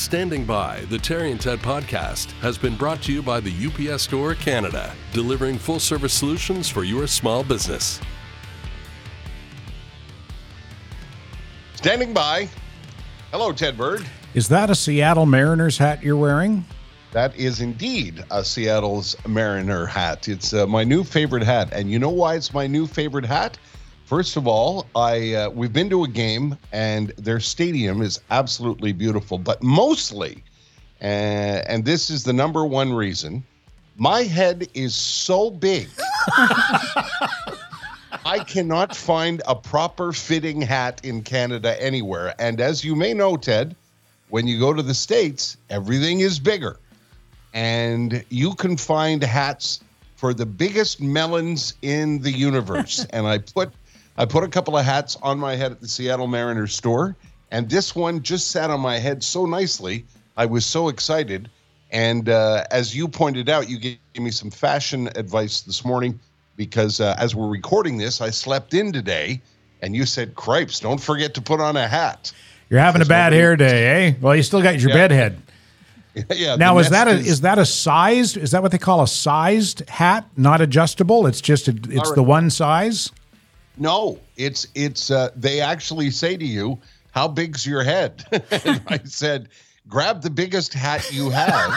[0.00, 4.04] Standing by, the Terry and Ted podcast has been brought to you by the UPS
[4.04, 8.00] Store Canada, delivering full service solutions for your small business.
[11.74, 12.48] Standing by.
[13.30, 14.06] Hello, Ted Bird.
[14.32, 16.64] Is that a Seattle Mariners hat you're wearing?
[17.12, 20.28] That is indeed a Seattle's Mariner hat.
[20.28, 23.58] It's uh, my new favorite hat, and you know why it's my new favorite hat?
[24.10, 28.90] First of all, I uh, we've been to a game, and their stadium is absolutely
[28.90, 29.38] beautiful.
[29.38, 30.42] But mostly,
[31.00, 33.44] uh, and this is the number one reason,
[33.96, 35.88] my head is so big.
[38.26, 42.34] I cannot find a proper fitting hat in Canada anywhere.
[42.40, 43.76] And as you may know, Ted,
[44.30, 46.80] when you go to the States, everything is bigger.
[47.54, 49.78] And you can find hats
[50.16, 53.06] for the biggest melons in the universe.
[53.10, 53.70] and I put
[54.16, 57.16] I put a couple of hats on my head at the Seattle Mariners store,
[57.50, 60.04] and this one just sat on my head so nicely.
[60.36, 61.50] I was so excited.
[61.90, 66.20] And uh, as you pointed out, you gave me some fashion advice this morning
[66.56, 69.40] because uh, as we're recording this, I slept in today,
[69.82, 72.32] and you said, "Cripes, don't forget to put on a hat."
[72.68, 74.14] You're having a bad hair day, eh?
[74.20, 74.96] Well, you still got your Yeah.
[74.96, 75.42] bed head.
[76.36, 76.56] yeah.
[76.56, 78.36] Now, is that a nest is that a sized?
[78.36, 80.26] Is that what they call a sized hat?
[80.36, 81.26] Not adjustable.
[81.26, 83.10] It's just a, it's All the one size.
[83.76, 85.10] No, it's it's.
[85.10, 86.78] Uh, they actually say to you,
[87.12, 88.24] "How big's your head?"
[88.88, 89.48] I said,
[89.88, 91.72] "Grab the biggest hat you have."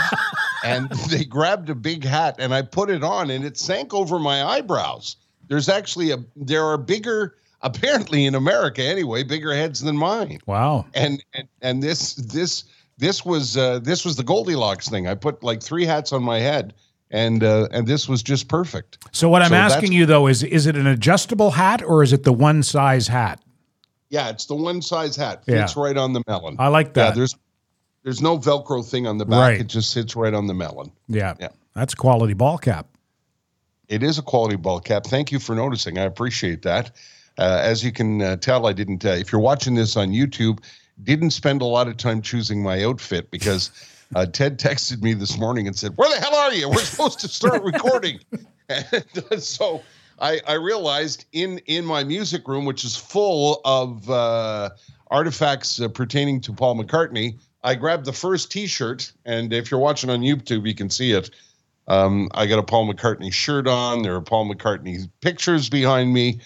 [0.63, 4.19] and they grabbed a big hat, and I put it on, and it sank over
[4.19, 5.17] my eyebrows.
[5.47, 10.39] There's actually a there are bigger, apparently in America anyway, bigger heads than mine.
[10.45, 10.85] Wow.
[10.93, 12.63] And and and this this
[12.97, 15.07] this was uh, this was the Goldilocks thing.
[15.07, 16.73] I put like three hats on my head,
[17.13, 18.97] and uh, and this was just perfect.
[19.13, 22.11] So what I'm So asking you though is is it an adjustable hat or is
[22.11, 23.39] it the one size hat?
[24.09, 25.43] Yeah, it's the one size hat.
[25.47, 25.61] Yeah.
[25.61, 26.57] Fits right on the melon.
[26.59, 27.15] I like Yeah, that.
[27.15, 27.35] there's
[28.03, 29.39] there's no Velcro thing on the back.
[29.39, 29.61] Right.
[29.61, 30.91] It just sits right on the melon.
[31.07, 31.35] yeah.
[31.39, 31.47] Yeah.
[31.73, 32.87] That's a quality ball cap.
[33.87, 35.05] It is a quality ball cap.
[35.05, 35.97] Thank you for noticing.
[35.97, 36.91] I appreciate that.
[37.37, 39.03] Uh, as you can uh, tell, I didn't.
[39.05, 40.63] Uh, if you're watching this on YouTube,
[41.03, 43.71] didn't spend a lot of time choosing my outfit because
[44.15, 46.69] uh, Ted texted me this morning and said, "Where the hell are you?
[46.69, 48.19] We're supposed to start recording."
[48.69, 49.81] and uh, so
[50.19, 54.69] I, I realized in in my music room, which is full of uh,
[55.09, 60.09] artifacts uh, pertaining to Paul McCartney, I grabbed the first T-shirt, and if you're watching
[60.09, 61.29] on YouTube, you can see it.
[61.87, 64.03] Um, I got a Paul McCartney shirt on.
[64.03, 66.39] There are Paul McCartney pictures behind me.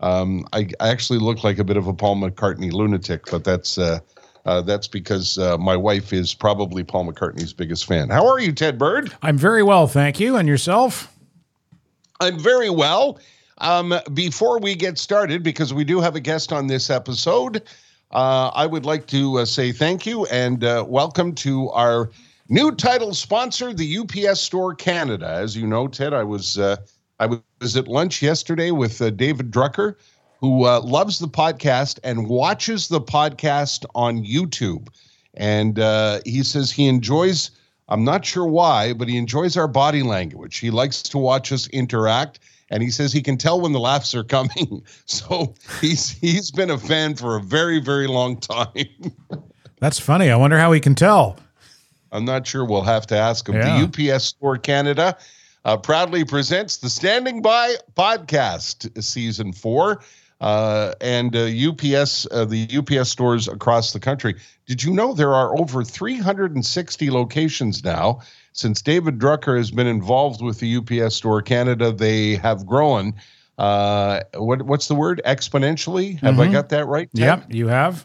[0.00, 3.78] Um, I, I actually look like a bit of a Paul McCartney lunatic, but that's
[3.78, 4.00] uh,
[4.44, 8.08] uh, that's because uh, my wife is probably Paul McCartney's biggest fan.
[8.08, 9.12] How are you, Ted Bird?
[9.22, 10.36] I'm very well, thank you.
[10.36, 11.14] And yourself?
[12.20, 13.18] I'm very well.
[13.58, 17.62] Um, before we get started, because we do have a guest on this episode,
[18.10, 22.10] uh, I would like to uh, say thank you and uh, welcome to our
[22.48, 25.28] new title sponsor, the UPS Store Canada.
[25.28, 26.76] As you know, Ted, I was uh,
[27.20, 27.26] I
[27.60, 29.94] was at lunch yesterday with uh, David Drucker,
[30.42, 34.88] who uh, loves the podcast and watches the podcast on YouTube,
[35.34, 37.52] and uh, he says he enjoys.
[37.88, 40.58] I'm not sure why, but he enjoys our body language.
[40.58, 44.14] He likes to watch us interact, and he says he can tell when the laughs
[44.14, 44.82] are coming.
[45.06, 48.88] So he's he's been a fan for a very very long time.
[49.80, 50.30] That's funny.
[50.30, 51.38] I wonder how he can tell.
[52.10, 52.64] I'm not sure.
[52.64, 53.56] We'll have to ask him.
[53.56, 53.86] Yeah.
[53.86, 55.16] The UPS Store Canada
[55.64, 60.02] uh, proudly presents the Standing By podcast, season four,
[60.42, 64.34] uh, and uh, UPS, uh, the UPS stores across the country.
[64.66, 68.20] Did you know there are over 360 locations now?
[68.52, 73.14] Since David Drucker has been involved with the UPS Store Canada, they have grown.
[73.56, 75.22] Uh, what, what's the word?
[75.24, 76.18] Exponentially?
[76.20, 77.08] Have I got that right?
[77.14, 77.24] Ted?
[77.24, 78.04] Yep, you have.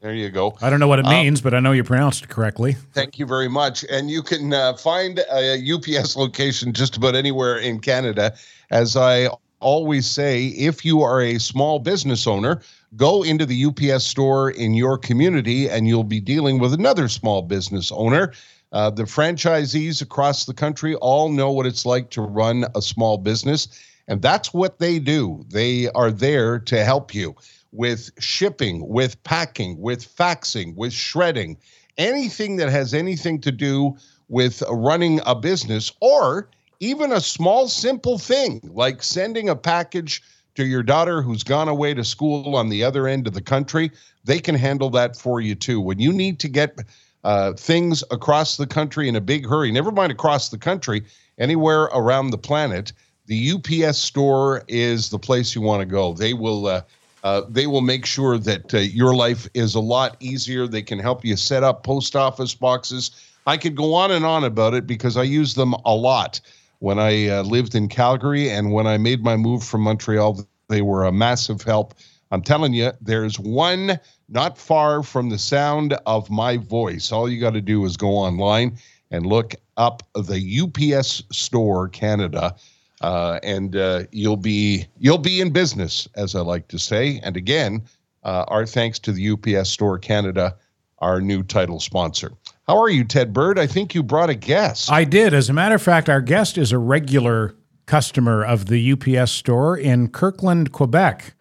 [0.00, 0.56] There you go.
[0.60, 2.72] I don't know what it means, but I know you pronounced it correctly.
[2.94, 3.84] Thank you very much.
[3.90, 8.34] And you can uh, find a UPS location just about anywhere in Canada.
[8.70, 9.28] As I
[9.60, 12.60] always say, if you are a small business owner,
[12.96, 17.42] go into the UPS store in your community and you'll be dealing with another small
[17.42, 18.32] business owner.
[18.72, 23.18] Uh, the franchisees across the country all know what it's like to run a small
[23.18, 23.68] business,
[24.06, 25.44] and that's what they do.
[25.48, 27.34] They are there to help you
[27.72, 31.56] with shipping, with packing, with faxing, with shredding,
[31.98, 33.96] anything that has anything to do
[34.28, 36.48] with running a business or
[36.80, 40.22] even a small, simple thing like sending a package
[40.54, 43.90] to your daughter who's gone away to school on the other end of the country.
[44.24, 45.80] They can handle that for you too.
[45.80, 46.78] When you need to get
[47.22, 51.02] uh, things across the country in a big hurry, never mind across the country,
[51.38, 52.92] anywhere around the planet,
[53.26, 56.14] the UPS store is the place you want to go.
[56.14, 56.66] They will.
[56.66, 56.82] Uh,
[57.22, 60.66] Uh, they will make sure that uh, your life is a lot easier.
[60.66, 63.10] They can help you set up post office boxes.
[63.46, 66.40] I could go on and on about it because I use them a lot
[66.80, 70.40] when I uh, lived in Calgary and when I made my move from Montreal.
[70.68, 71.94] They were a massive help.
[72.30, 73.98] I'm telling you, there's one
[74.28, 77.12] not far from the sound of my voice.
[77.12, 78.78] All you got to do is go online
[79.10, 82.54] and look up the UPS Store Canada,
[83.00, 87.20] uh, and uh, you'll be you'll be in business, as I like to say.
[87.24, 87.82] And again,
[88.22, 90.56] uh, our thanks to the UPS Store Canada,
[91.00, 92.32] our new title sponsor.
[92.70, 93.58] How are you, Ted Bird?
[93.58, 94.92] I think you brought a guest.
[94.92, 95.34] I did.
[95.34, 97.56] As a matter of fact, our guest is a regular
[97.86, 101.34] customer of the UPS store in Kirkland, Quebec.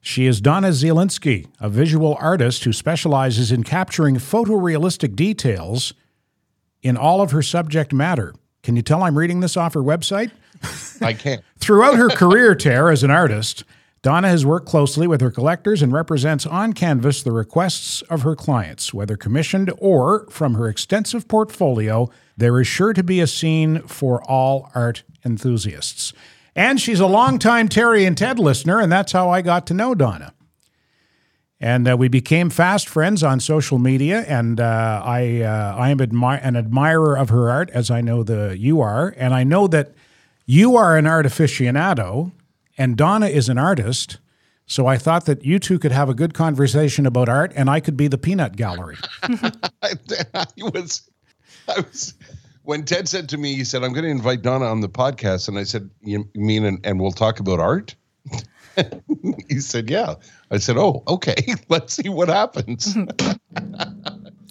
[0.00, 5.94] She is Donna Zielinski, a visual artist who specializes in capturing photorealistic details
[6.80, 8.32] in all of her subject matter.
[8.62, 10.30] Can you tell I'm reading this off her website?
[11.00, 11.42] I can't.
[11.58, 13.64] Throughout her career, Tara, as an artist,
[14.08, 18.34] Donna has worked closely with her collectors and represents on canvas the requests of her
[18.34, 22.08] clients, whether commissioned or from her extensive portfolio.
[22.34, 26.14] There is sure to be a scene for all art enthusiasts.
[26.56, 29.94] And she's a longtime Terry and Ted listener, and that's how I got to know
[29.94, 30.32] Donna.
[31.60, 35.98] And uh, we became fast friends on social media, and uh, I uh, I am
[35.98, 39.66] admi- an admirer of her art, as I know the you are, and I know
[39.66, 39.92] that
[40.46, 42.32] you are an art aficionado,
[42.78, 44.18] and Donna is an artist.
[44.66, 47.80] So I thought that you two could have a good conversation about art, and I
[47.80, 48.96] could be the peanut gallery.
[49.22, 49.32] I,
[50.34, 51.10] I was,
[51.66, 52.14] I was,
[52.62, 55.48] when Ted said to me, he said, I'm going to invite Donna on the podcast.
[55.48, 57.96] And I said, You mean, and, and we'll talk about art?
[59.48, 60.16] he said, Yeah.
[60.50, 61.34] I said, Oh, okay.
[61.70, 62.94] Let's see what happens.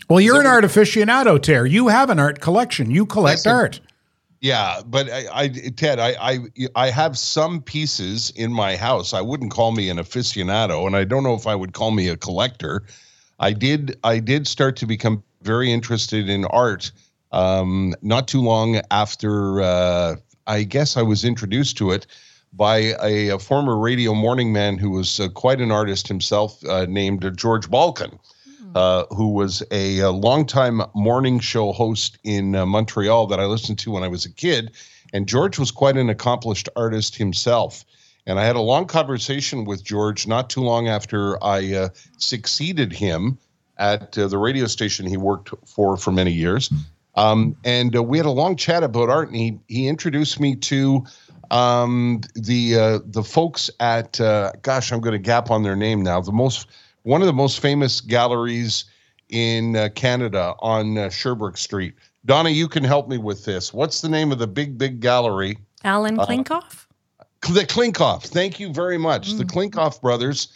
[0.10, 1.68] well, you're an art aficionado, Ter.
[1.68, 3.82] You have an art collection, you collect Listen, art.
[4.40, 6.40] Yeah, but I, I Ted, I, I
[6.76, 9.14] I have some pieces in my house.
[9.14, 12.08] I wouldn't call me an aficionado, and I don't know if I would call me
[12.08, 12.84] a collector.
[13.40, 16.92] I did I did start to become very interested in art
[17.32, 22.08] um, not too long after uh, I guess I was introduced to it
[22.54, 26.86] by a, a former radio morning man who was uh, quite an artist himself, uh,
[26.88, 28.18] named George Balcan.
[28.78, 33.80] Uh, who was a, a longtime morning show host in uh, Montreal that I listened
[33.80, 34.70] to when I was a kid.
[35.12, 37.84] And George was quite an accomplished artist himself.
[38.28, 41.90] And I had a long conversation with George not too long after I uh,
[42.20, 43.40] succeeded him
[43.80, 46.72] at uh, the radio station he worked for for many years.
[47.16, 50.56] Um, and uh, we had a long chat about art, and he, he introduced me
[50.56, 51.04] to
[51.50, 54.20] um, the uh, the folks at
[54.62, 56.22] gosh, I'm going to gap on their name now.
[56.22, 56.68] The most
[57.08, 58.84] one of the most famous galleries
[59.30, 61.94] in uh, Canada on uh, Sherbrooke Street.
[62.26, 63.74] Donna, you can help me with this.
[63.74, 65.58] What's the name of the big, big gallery?
[65.86, 66.86] Alan Klinkoff?
[67.20, 68.24] Uh, the Klinkoff.
[68.24, 69.32] Thank you very much.
[69.32, 69.38] Mm.
[69.38, 70.50] The Klinkoff brothers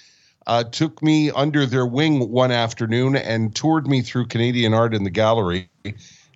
[0.46, 5.06] uh, took me under their wing one afternoon and toured me through Canadian art in
[5.06, 5.70] the gallery.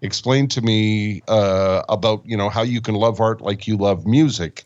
[0.01, 4.05] Explained to me uh, about you know how you can love art like you love
[4.05, 4.63] music,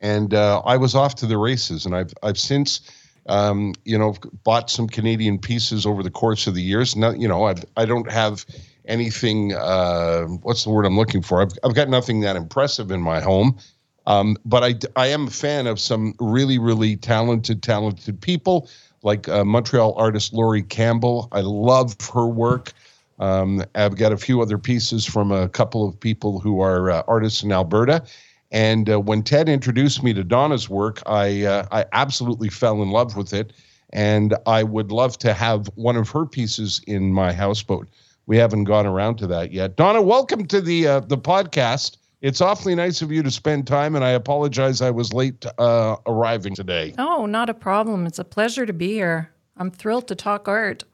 [0.00, 1.84] and uh, I was off to the races.
[1.84, 2.80] And I've I've since
[3.28, 4.14] um, you know,
[4.44, 6.96] bought some Canadian pieces over the course of the years.
[6.96, 8.44] Not, you know, I, I don't have
[8.86, 9.52] anything.
[9.54, 11.42] Uh, what's the word I'm looking for?
[11.42, 13.58] I've, I've got nothing that impressive in my home.
[14.06, 18.70] Um, but I, I am a fan of some really, really talented, talented people
[19.02, 21.28] like uh, Montreal artist Laurie Campbell.
[21.30, 22.72] I love her work.
[23.18, 27.02] Um, I've got a few other pieces from a couple of people who are uh,
[27.06, 28.02] artists in Alberta.
[28.50, 32.90] And uh, when Ted introduced me to Donna's work, I uh, I absolutely fell in
[32.90, 33.52] love with it,
[33.92, 37.88] and I would love to have one of her pieces in my houseboat.
[38.28, 39.74] we haven't gone around to that yet.
[39.76, 41.96] Donna, welcome to the uh, the podcast.
[42.20, 45.96] It's awfully nice of you to spend time, and I apologize I was late uh,
[46.06, 46.94] arriving today.
[46.98, 48.06] Oh, not a problem.
[48.06, 49.30] It's a pleasure to be here.
[49.56, 50.84] I'm thrilled to talk art.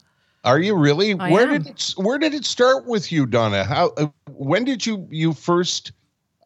[0.44, 1.18] Are you really?
[1.18, 1.62] I where am.
[1.62, 3.64] did it, where did it start with you, Donna?
[3.64, 5.92] How uh, when did you you first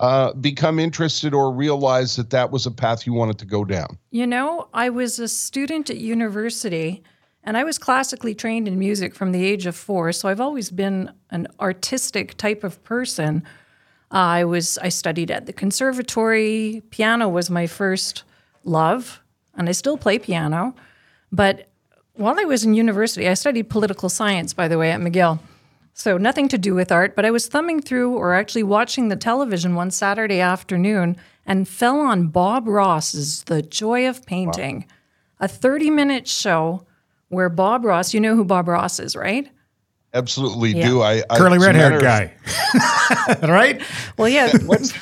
[0.01, 3.99] uh, become interested or realize that that was a path you wanted to go down?
[4.11, 7.03] You know, I was a student at university
[7.43, 10.71] and I was classically trained in music from the age of four, so I've always
[10.71, 13.43] been an artistic type of person.
[14.13, 16.83] Uh, I was I studied at the conservatory.
[16.91, 18.23] Piano was my first
[18.65, 19.23] love,
[19.55, 20.75] and I still play piano.
[21.33, 21.69] But
[22.15, 25.39] while I was in university, I studied political science, by the way, at McGill.
[25.99, 29.17] So nothing to do with art, but I was thumbing through or actually watching the
[29.17, 34.87] television one Saturday afternoon and fell on Bob Ross's The Joy of Painting,
[35.41, 35.47] wow.
[35.47, 36.87] a 30 minute show
[37.31, 39.51] where Bob Ross, you know who Bob Ross is, right?
[40.15, 40.87] Absolutely yeah.
[40.87, 41.03] do.
[41.03, 42.33] I, I curly red haired guy,
[43.43, 43.83] right?
[44.17, 44.57] Well, yeah.
[44.67, 44.93] What's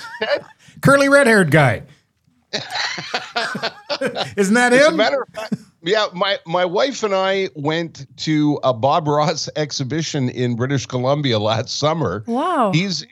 [0.81, 1.83] curly red haired guy?
[4.35, 4.95] Isn't that As him?
[4.95, 9.49] a matter of fact, Yeah, my my wife and I went to a Bob Ross
[9.57, 12.25] exhibition in British Columbia last summer.
[12.27, 12.73] Wow.
[12.73, 13.07] He's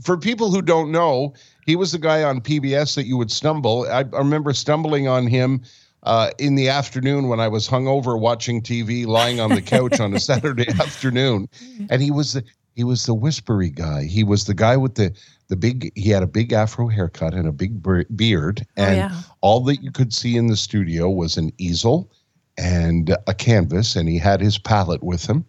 [0.00, 1.34] for people who don't know,
[1.66, 3.86] he was the guy on PBS that you would stumble.
[3.90, 5.62] I, I remember stumbling on him
[6.04, 10.14] uh, in the afternoon when I was hungover watching TV, lying on the couch on
[10.14, 11.48] a Saturday afternoon,
[11.90, 12.44] and he was the
[12.74, 14.04] he was the whispery guy.
[14.04, 15.14] He was the guy with the
[15.52, 15.92] the big.
[15.94, 17.72] He had a big afro haircut and a big
[18.16, 19.20] beard, Oh, and yeah.
[19.42, 22.10] all that you could see in the studio was an easel
[22.56, 25.44] and a canvas, and he had his palette with him,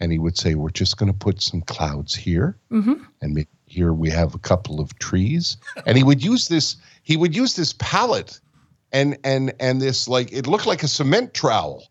[0.00, 3.02] and he would say, "We're just going to put some clouds here." Mm-hmm.
[3.22, 7.36] and here we have a couple of trees and he would use this he would
[7.36, 8.40] use this palette
[8.92, 11.84] and and and this like it looked like a cement trowel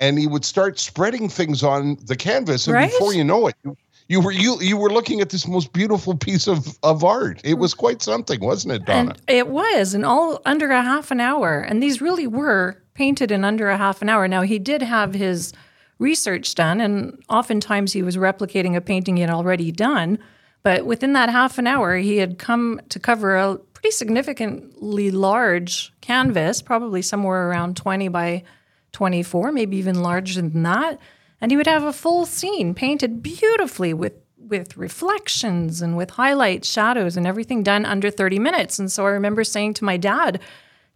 [0.00, 2.90] and he would start spreading things on the canvas and Right?
[2.90, 3.74] before you know it you,
[4.08, 7.54] you were you you were looking at this most beautiful piece of of art it
[7.54, 11.20] was quite something wasn't it donna And it was, and all under a half an
[11.20, 11.60] hour.
[11.60, 14.26] And these really were painted in under a half an hour.
[14.28, 15.52] Now, he did have his
[15.98, 20.18] research done, and oftentimes he was replicating a painting he had already done.
[20.62, 25.92] But within that half an hour, he had come to cover a pretty significantly large
[26.00, 28.44] canvas, probably somewhere around 20 by
[28.92, 30.98] 24, maybe even larger than that.
[31.44, 36.66] And he would have a full scene painted beautifully with with reflections and with highlights,
[36.66, 38.78] shadows, and everything done under 30 minutes.
[38.78, 40.40] And so I remember saying to my dad,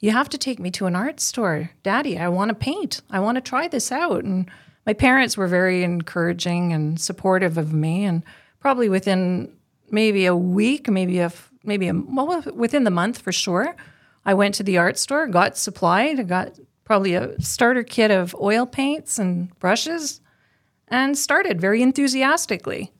[0.01, 1.73] You have to take me to an art store.
[1.83, 3.03] Daddy, I want to paint.
[3.11, 4.25] I want to try this out.
[4.25, 4.51] And
[4.87, 8.07] my parents were very encouraging and supportive of me.
[8.07, 8.23] And
[8.59, 9.53] probably within
[9.91, 11.31] maybe a week, maybe a
[11.63, 13.77] maybe a well within the month for sure,
[14.25, 18.65] I went to the art store, got supplied, got probably a starter kit of oil
[18.65, 20.23] paints and brushes,
[20.91, 22.93] and started very enthusiastically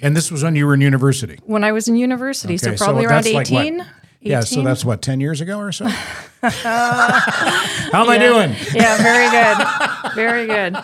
[0.00, 1.38] And this was when you were in university.
[1.44, 3.64] when I was in university, Okay, so probably around that's like what?
[3.66, 3.86] 18.
[4.20, 5.86] Yeah, so that's what, 10 years ago or so?
[6.42, 8.54] How am I doing?
[8.74, 10.12] yeah, very good.
[10.16, 10.74] Very good.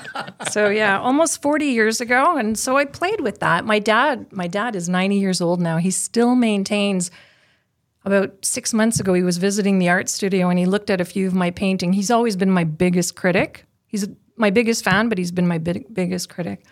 [0.50, 3.64] So yeah, almost 40 years ago and so I played with that.
[3.64, 5.78] My dad, my dad is 90 years old now.
[5.78, 7.10] He still maintains
[8.04, 11.04] about 6 months ago he was visiting the art studio and he looked at a
[11.06, 11.94] few of my painting.
[11.94, 13.64] He's always been my biggest critic.
[13.86, 16.64] He's my biggest fan, but he's been my big, biggest critic.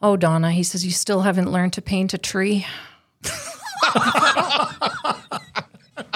[0.00, 2.66] Oh, Donna, he says you still haven't learned to paint a tree.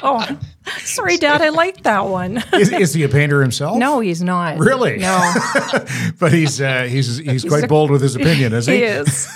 [0.02, 0.38] oh,
[0.78, 1.42] sorry, Dad.
[1.42, 2.38] I like that one.
[2.54, 3.78] Is, is he a painter himself?
[3.78, 4.58] No, he's not.
[4.58, 4.98] Really?
[4.98, 5.32] No,
[6.18, 8.76] But he's uh, he's he's quite a- bold with his opinion, is he?
[8.78, 9.28] he is.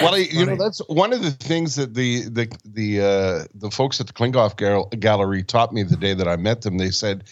[0.00, 3.70] well, I- you know that's one of the things that the the the uh, the
[3.70, 6.78] folks at the Klinkoff Gal- Gallery taught me the day that I met them.
[6.78, 7.24] They said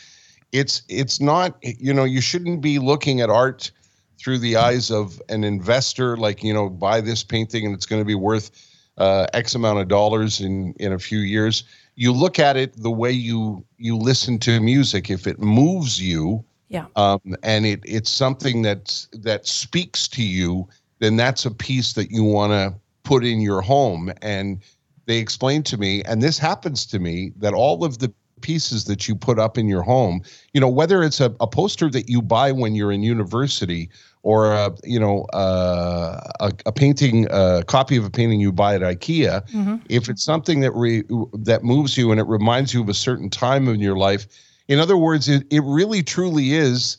[0.55, 3.73] it's it's not you know you shouldn't be looking at art
[4.19, 8.01] through the eyes of an investor like you know buy this painting and it's going
[8.01, 8.53] to be worth
[8.97, 11.65] uh, X amount of dollars in in a few years.
[11.97, 15.11] You look at it the way you you listen to music.
[15.11, 16.87] If it moves you, Yeah.
[16.95, 20.69] um, and it it's something that that speaks to you,
[21.01, 24.13] then that's a piece that you want to put in your home.
[24.23, 24.63] And
[25.07, 28.13] they explained to me, and this happens to me, that all of the
[28.45, 30.21] pieces that you put up in your home,
[30.53, 33.89] you know, whether it's a, a poster that you buy when you're in university
[34.23, 38.75] or a, you know uh, a, a painting, a copy of a painting you buy
[38.75, 39.43] at IKEA,
[39.89, 43.29] if it's something that re, that moves you and it reminds you of a certain
[43.31, 44.27] time in your life,
[44.69, 46.99] in other words, it, it really truly is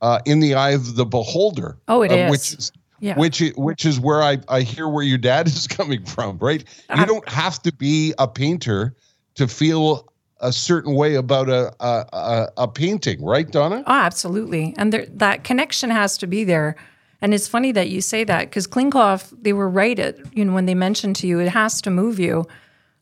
[0.00, 1.76] uh, in the eye of the beholder.
[1.88, 2.30] Oh, it uh, is.
[2.30, 3.18] Which is Yeah.
[3.18, 6.62] which which is where I, I hear where your dad is coming from, right?
[6.90, 8.94] You Uh, don't have to be a painter
[9.34, 10.08] to feel
[10.44, 13.82] a certain way about a a, a, painting, right, Donna?
[13.86, 14.74] Oh, absolutely.
[14.76, 16.76] And there, that connection has to be there.
[17.20, 20.52] And it's funny that you say that because Klinkoff, they were right at, you know,
[20.52, 22.44] when they mentioned to you, it has to move you.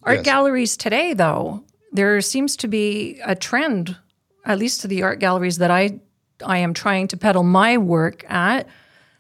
[0.05, 0.25] Art Yes.
[0.25, 3.97] galleries today, though, there seems to be a trend,
[4.45, 6.01] at least to the art galleries that I,
[6.45, 8.69] I am trying to peddle my work at.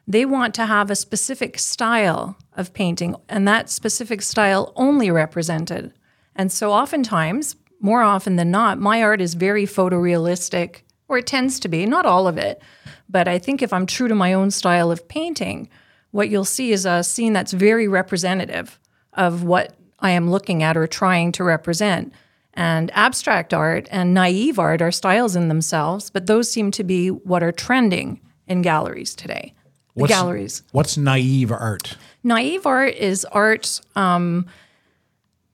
[0.06, 5.92] They want to have a specific style of painting, and that specific style only represented.
[6.34, 11.60] And so, oftentimes, more often than not, my art is very photorealistic, or it tends
[11.60, 12.62] to be, not all of it.
[13.08, 15.68] But I think if I'm true to my own style of painting,
[16.12, 18.78] what you'll see is a scene that's very representative
[19.14, 22.12] of what I am looking at or trying to represent.
[22.54, 27.08] And abstract art and naive art are styles in themselves, but those seem to be
[27.08, 29.54] what are trending in galleries today.
[29.94, 30.62] What's- galleries.
[30.72, 31.96] What's naive art?
[32.22, 33.80] Naive art is art.
[33.96, 34.46] Um,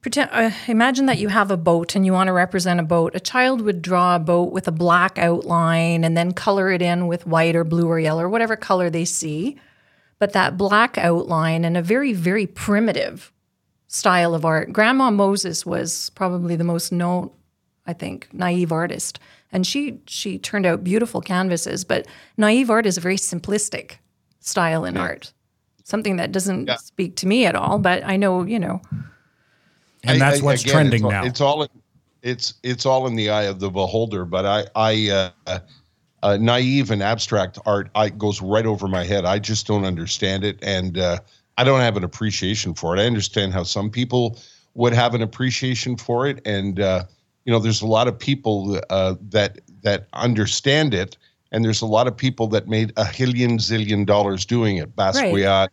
[0.01, 3.15] pretend, uh, imagine that you have a boat and you want to represent a boat.
[3.15, 7.07] A child would draw a boat with a black outline and then color it in
[7.07, 9.57] with white or blue or yellow or whatever color they see.
[10.19, 13.33] But that black outline and a very, very primitive
[13.87, 14.73] style of art.
[14.73, 17.31] Grandma Moses was probably the most known,
[17.87, 19.19] I think, naive artist.
[19.51, 21.83] and she she turned out beautiful canvases.
[21.85, 23.93] But naive art is a very simplistic
[24.41, 25.33] style in art,
[25.85, 26.77] something that doesn't Yeah.
[26.77, 27.79] speak to me at all.
[27.79, 28.83] But I know you know.
[30.05, 31.25] And that's I- what's again, trending it's all, now.
[31.25, 31.69] It's all in,
[32.23, 34.25] it's it's all in the eye of the beholder.
[34.25, 35.59] But I I uh,
[36.23, 39.25] uh, naive and abstract art I goes right over my head.
[39.25, 41.19] I just don't understand it, and uh,
[41.57, 43.01] I don't have an appreciation for it.
[43.01, 44.39] I understand how some people
[44.75, 47.05] would have an appreciation for it, and uh,
[47.49, 51.17] you know, there's a lot of people uh, that that understand it,
[51.51, 54.95] and there's a lot of people that made a hillion zillion dollars doing it.
[54.95, 55.69] Basquiat,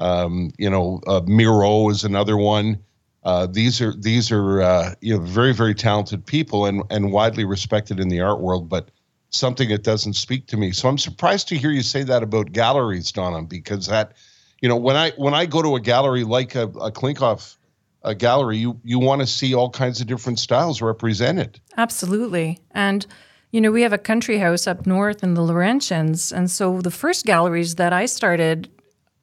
[0.00, 2.76] um, you know, uh, Miro is another one.
[3.24, 7.44] Uh, these are these are uh, you know very very talented people and and widely
[7.44, 8.90] respected in the art world, but
[9.30, 10.72] something that doesn't speak to me.
[10.72, 14.12] So I'm surprised to hear you say that about galleries, Donna, because that
[14.60, 17.56] you know when I when I go to a gallery like a, a Klinkoff
[18.04, 21.60] a gallery, you you want to see all kinds of different styles represented.
[21.76, 22.58] Absolutely.
[22.72, 23.06] And,
[23.50, 26.32] you know, we have a country house up north in the Laurentians.
[26.36, 28.70] And so the first galleries that I started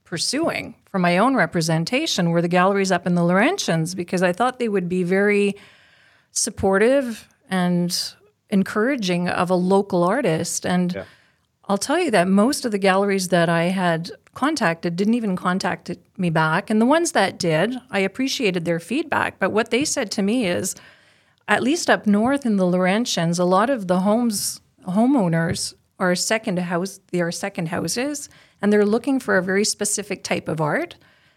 [0.04, 4.60] pursuing for my own representation were the galleries up in the Laurentians because I thought
[4.60, 5.56] they would be very
[6.32, 8.14] supportive and
[8.50, 10.66] encouraging of a local artist.
[10.66, 11.06] And
[11.68, 15.92] I'll tell you that most of the galleries that I had contacted didn't even contact
[16.18, 16.70] me back.
[16.70, 19.38] And the ones that did, I appreciated their feedback.
[19.38, 20.76] But what they said to me is,
[21.48, 26.58] at least up north in the Laurentians, a lot of the homes homeowners are second
[26.60, 27.00] house.
[27.12, 28.30] They are second houses,
[28.62, 30.96] and they're looking for a very specific type of art,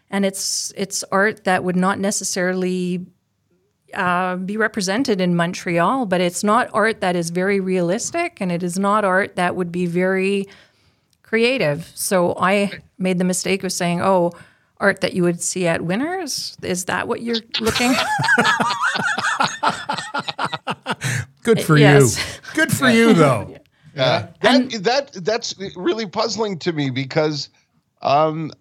[0.09, 3.05] and it's it's art that would not necessarily
[3.93, 8.63] uh, be represented in Montreal, but it's not art that is very realistic, and it
[8.63, 10.47] is not art that would be very
[11.21, 11.91] creative.
[11.95, 14.31] So I made the mistake of saying, "Oh."
[14.79, 16.57] Art that you would see at Winners?
[16.61, 17.93] Is that what you're looking?
[21.43, 22.17] Good for Yes.
[22.17, 22.23] you.
[22.53, 23.57] Good for you, though.
[23.95, 27.49] Yeah, that that that's really puzzling to me because
[28.01, 28.51] um,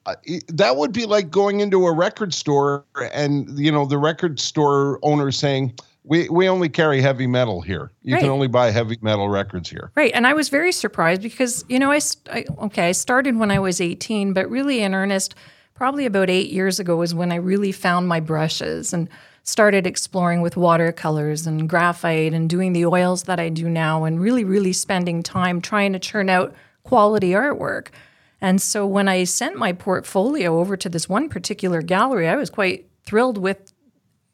[0.49, 4.99] that would be like going into a record store and you know the record store
[5.03, 7.91] owner saying, "We we only carry heavy metal here.
[8.03, 11.65] You can only buy heavy metal records here." Right, and I was very surprised because
[11.69, 15.35] you know I, I okay I started when I was 18, but really in earnest,
[15.75, 18.93] probably about eight years ago was when I really found my brushes.
[18.93, 19.09] And
[19.45, 24.21] started exploring with watercolors and graphite and doing the oils that I do now, and
[24.21, 27.89] really really spending time trying to churn out quality artwork.
[28.41, 32.51] And so when I sent my portfolio over to this one particular gallery, I was
[32.51, 33.73] quite thrilled with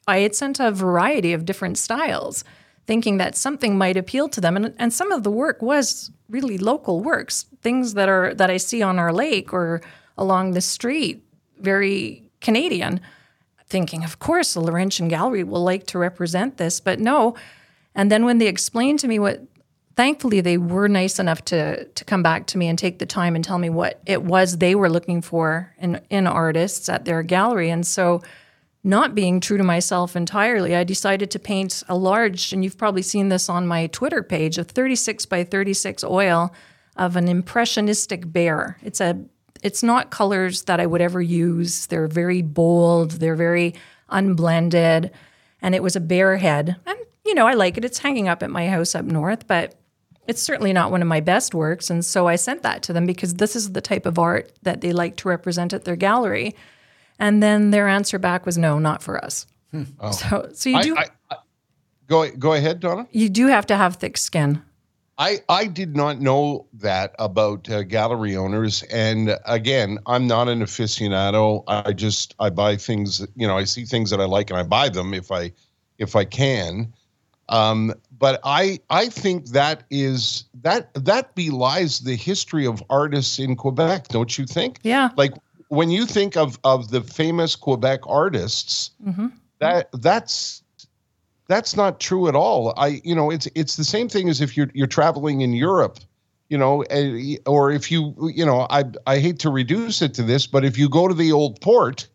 [0.07, 2.43] I had sent a variety of different styles,
[2.87, 4.57] thinking that something might appeal to them.
[4.57, 8.57] And, and some of the work was really local works, things that are that I
[8.57, 9.83] see on our lake or
[10.17, 11.23] along the street,
[11.59, 13.01] very Canadian.
[13.69, 17.35] Thinking, of course, the Laurentian Gallery will like to represent this, but no.
[17.95, 19.43] And then when they explained to me what,
[19.97, 23.35] thankfully they were nice enough to to come back to me and take the time
[23.35, 27.23] and tell me what it was they were looking for in in artists at their
[27.23, 27.69] gallery.
[27.69, 28.23] And so
[28.85, 33.03] not being true to myself entirely, I decided to paint a large, and you've probably
[33.03, 36.55] seen this on my Twitter page, a 36 by 36 oil
[36.97, 38.79] of an impressionistic bear.
[38.83, 39.25] It's a
[39.63, 41.87] it's not colors that I would ever use.
[41.87, 43.75] They're very bold, they're very
[44.09, 45.11] unblended,
[45.61, 46.77] and it was a bear head.
[46.87, 47.85] And you know, I like it.
[47.85, 49.75] It's hanging up at my house up north, but
[50.27, 51.91] it's certainly not one of my best works.
[51.91, 54.83] And so I sent that to them because this is the type of art that
[54.83, 56.55] they like to represent at their gallery.
[57.19, 59.47] And then their answer back was no, not for us.
[59.73, 59.85] Hmm.
[59.99, 60.11] Oh.
[60.11, 61.37] So, so you I, do I, I,
[62.07, 63.07] go go ahead, Donna.
[63.11, 64.63] you do have to have thick skin.
[65.19, 68.85] I, I did not know that about uh, gallery owners.
[68.85, 71.65] And again i'm not an aficionado.
[71.67, 74.63] I just i buy things you know i see things that i like and i
[74.63, 75.53] buy them if i
[75.99, 76.93] if i can.
[77.49, 83.57] Um, but i i think that is that that belies the history of artists in
[83.57, 84.79] quebec don't you think?
[84.83, 85.11] Yeah.
[85.17, 85.33] like
[85.69, 88.91] when you think of of the famous quebec artists
[89.59, 90.63] that that's
[91.49, 94.57] that's not true at all i you know it's it's the same thing as if
[94.57, 95.99] you're you're traveling in europe
[96.49, 100.23] you know eh, or if you you know i i hate to reduce it to
[100.23, 102.07] this but if you go to the old port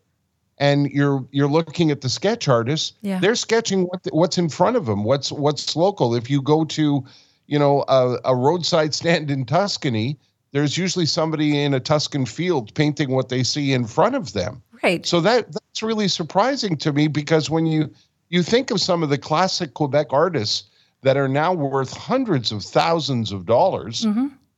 [0.58, 3.18] and you're you're looking at the sketch artists Yeah.
[3.20, 7.04] they're sketching what what's in front of them what's what's local if you go to
[7.46, 10.16] you know a, a roadside stand in tuscany
[10.52, 14.62] there's usually somebody in a tuscan field painting what they see in front of them
[14.82, 15.04] Right.
[15.06, 17.90] so that that's really surprising to me because when you
[18.34, 20.64] you think of some of the classic Quebec artists
[21.02, 24.06] that are now worth hundreds of thousands of dollars,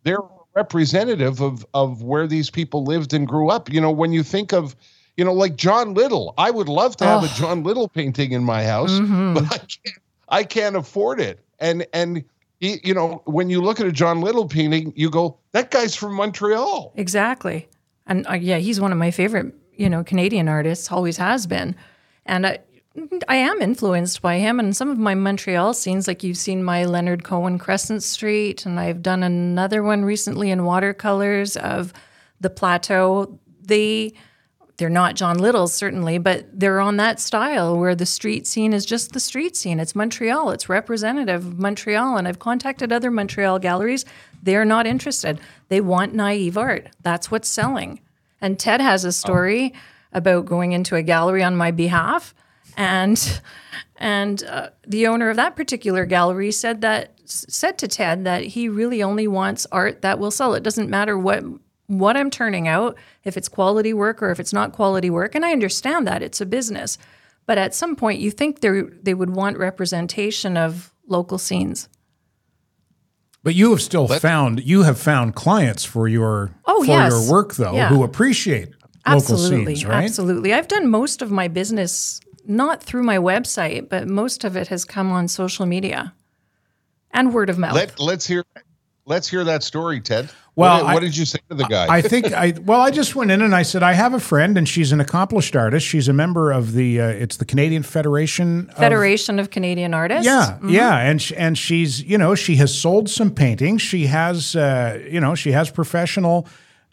[0.03, 0.19] they're
[0.55, 3.71] representative of of where these people lived and grew up.
[3.71, 4.75] You know, when you think of
[5.17, 8.45] you know, like John Little, I would love to have a John Little painting in
[8.45, 8.99] my house,
[9.35, 11.41] but I can't I can't afford it.
[11.59, 12.25] And and
[12.61, 15.95] he, you know, when you look at a John Little painting, you go, that guy's
[15.95, 16.93] from Montreal.
[16.97, 17.69] Exactly.
[18.07, 21.77] And uh, yeah, he's one of my favorite, you know, Canadian artists, always has been.
[22.25, 22.59] And I,
[23.29, 26.85] I am influenced by him and some of my Montreal scenes, like you've seen my
[26.85, 31.93] Leonard Cohen Crescent Street, and I've done another one recently in watercolors of
[32.41, 33.39] the plateau.
[33.63, 34.15] They
[34.77, 38.85] they're not John Little's certainly, but they're on that style where the street scene is
[38.85, 39.81] just the street scene.
[39.81, 40.51] It's Montreal.
[40.51, 42.19] It's representative of Montreal.
[42.19, 44.05] And I've contacted other Montreal galleries.
[44.43, 45.41] They're not interested.
[45.69, 46.89] They want naive art.
[47.01, 48.01] That's what's selling.
[48.41, 49.13] And Ted has a oh.
[49.13, 49.73] story
[50.13, 52.35] about going into a gallery on my behalf,
[52.77, 53.41] and
[53.97, 58.69] and uh, the owner of that particular gallery said that said to Ted that he
[58.69, 60.55] really only wants art that will sell.
[60.55, 61.43] It doesn't matter what
[61.89, 65.35] what I'm turning out, if it's quality work or if it's not quality work.
[65.35, 66.99] And I understand that it's a business.
[67.47, 71.89] But at some point, you think they they would want representation of local scenes.
[73.43, 77.12] But you have still found you have found clients for your Oh, for yes.
[77.12, 77.89] your work though Yeah.
[77.89, 78.71] who appreciate
[79.05, 80.05] Absolutely, local scenes, right?
[80.05, 80.53] absolutely.
[80.53, 84.85] I've done most of my business not through my website, but most of it has
[84.85, 86.13] come on social media
[87.11, 87.75] and word of mouth.
[87.75, 88.45] Let let's hear
[89.05, 90.31] let's hear that story, Ted.
[90.55, 91.87] Well, what, I- what did you say to the guy?
[91.89, 94.57] I think I well, I just went in and I said I have a friend
[94.57, 95.87] and she's an accomplished artist.
[95.87, 98.71] She's a member of the uh, it's the Canadian Federation.
[98.77, 100.25] Federation of Canadian Artists.
[100.27, 103.83] yeah, yeah, and sh- and she's you know she has sold some paintings.
[103.83, 106.49] She has uh, you know she has professional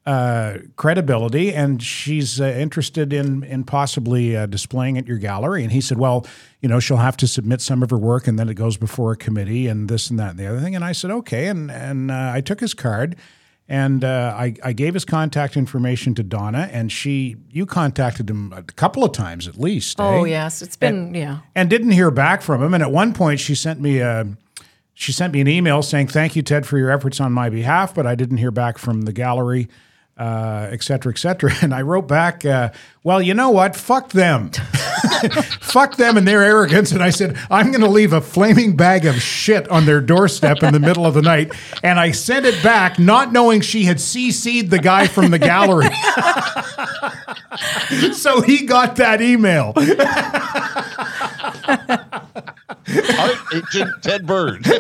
[0.06, 5.64] uh, credibility, and she's uh, interested in in possibly uh, displaying at your gallery.
[5.64, 6.26] And he said, well,
[6.62, 9.14] you know, she'll have to submit some of her work, and then it goes before
[9.14, 10.76] a committee, and this and that and the other thing.
[10.76, 13.16] And I said, okay, and and uh, I took his card.
[13.70, 18.52] And uh, I, I gave his contact information to Donna, and she, you contacted him
[18.52, 20.02] a couple of times at least.
[20.02, 20.32] Oh eh?
[20.32, 21.40] yes, it's been yeah.
[21.56, 22.74] and didn't hear back from him.
[22.74, 24.28] And at one point, she sent me a
[24.94, 27.96] she sent me an email saying, "Thank you, Ted, for your efforts on my behalf,"
[27.96, 29.70] but I didn't hear back from the gallery,
[30.18, 31.52] uh, et cetera, et cetera.
[31.62, 32.70] And I wrote back, uh,
[33.04, 33.76] "Well, you know what?
[33.76, 34.52] Fuck them,
[35.62, 39.06] fuck them and their arrogance." And I said, "I'm going to leave a flaming bag
[39.06, 42.62] of shit on their doorstep in the middle of the night." And I sent it
[42.64, 45.86] back, not knowing she had CC'd the guy from the gallery.
[48.14, 49.74] so he got that email.
[53.20, 54.66] Art agent Ted Bird.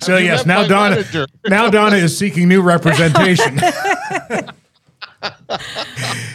[0.00, 1.26] So yes, now Donna manager.
[1.46, 3.60] now Donna is seeking new representation.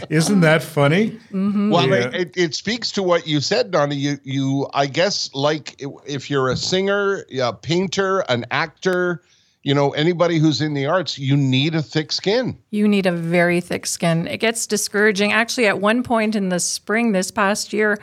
[0.09, 1.11] Isn't that funny?
[1.31, 1.69] Mm-hmm.
[1.71, 1.95] Well, Yeah.
[2.07, 3.95] it, it, it speaks to what you said, Donna.
[3.95, 9.21] You, you, I guess, like if you're a singer, a painter, an actor,
[9.63, 12.57] you know, anybody who's in the arts, you need a thick skin.
[12.71, 14.27] You need a very thick skin.
[14.27, 15.33] It gets discouraging.
[15.33, 17.99] Actually, at one point in the spring this past year,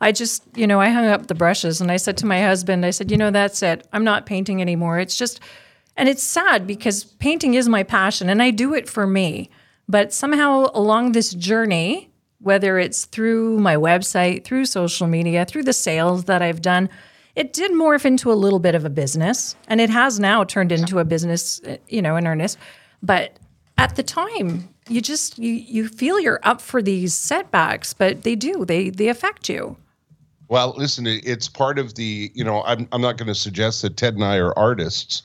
[0.00, 2.86] I just, you know, I hung up the brushes and I said to my husband,
[2.86, 3.86] I said, you know, that's it.
[3.92, 4.98] I'm not painting anymore.
[4.98, 5.40] It's just,
[5.96, 9.50] and it's sad because painting is my passion and I do it for me.
[9.88, 15.72] But somehow along this journey, whether it's through my website, through social media, through the
[15.72, 16.88] sales that I've done,
[17.34, 19.56] it did morph into a little bit of a business.
[19.66, 22.58] And it has now turned into a business, uh, you know, in earnest.
[23.02, 23.38] But
[23.76, 28.34] at the time, you just you you feel you're up for these setbacks, but they
[28.34, 28.64] do.
[28.64, 29.76] They they affect you.
[30.48, 33.96] Well, listen, it's part of the, you know, I'm, I'm not going to suggest that
[33.96, 35.22] Ted and I are artists,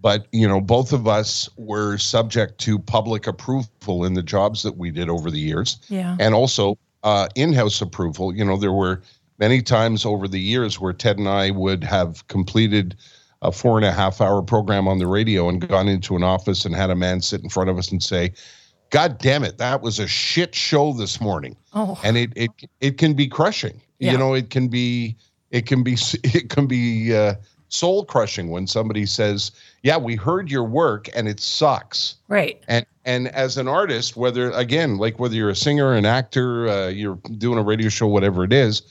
[0.00, 4.76] but, you know, both of us were subject to public approval in the jobs that
[4.76, 5.78] we did over the years.
[5.88, 6.16] Yeah.
[6.18, 8.34] And also uh, in house approval.
[8.34, 9.02] You know, there were
[9.38, 12.96] many times over the years where Ted and I would have completed
[13.42, 16.64] a four and a half hour program on the radio and gone into an office
[16.64, 18.32] and had a man sit in front of us and say,
[18.90, 22.50] God damn it, that was a shit show this morning Oh, and it it
[22.80, 23.80] it can be crushing.
[23.98, 24.12] Yeah.
[24.12, 25.16] You know, it can be
[25.50, 27.34] it can be it can be uh,
[27.68, 29.52] soul crushing when somebody says,
[29.82, 32.62] "Yeah, we heard your work and it sucks." right.
[32.68, 36.88] And and as an artist, whether again, like whether you're a singer, an actor, uh,
[36.88, 38.82] you're doing a radio show, whatever it is,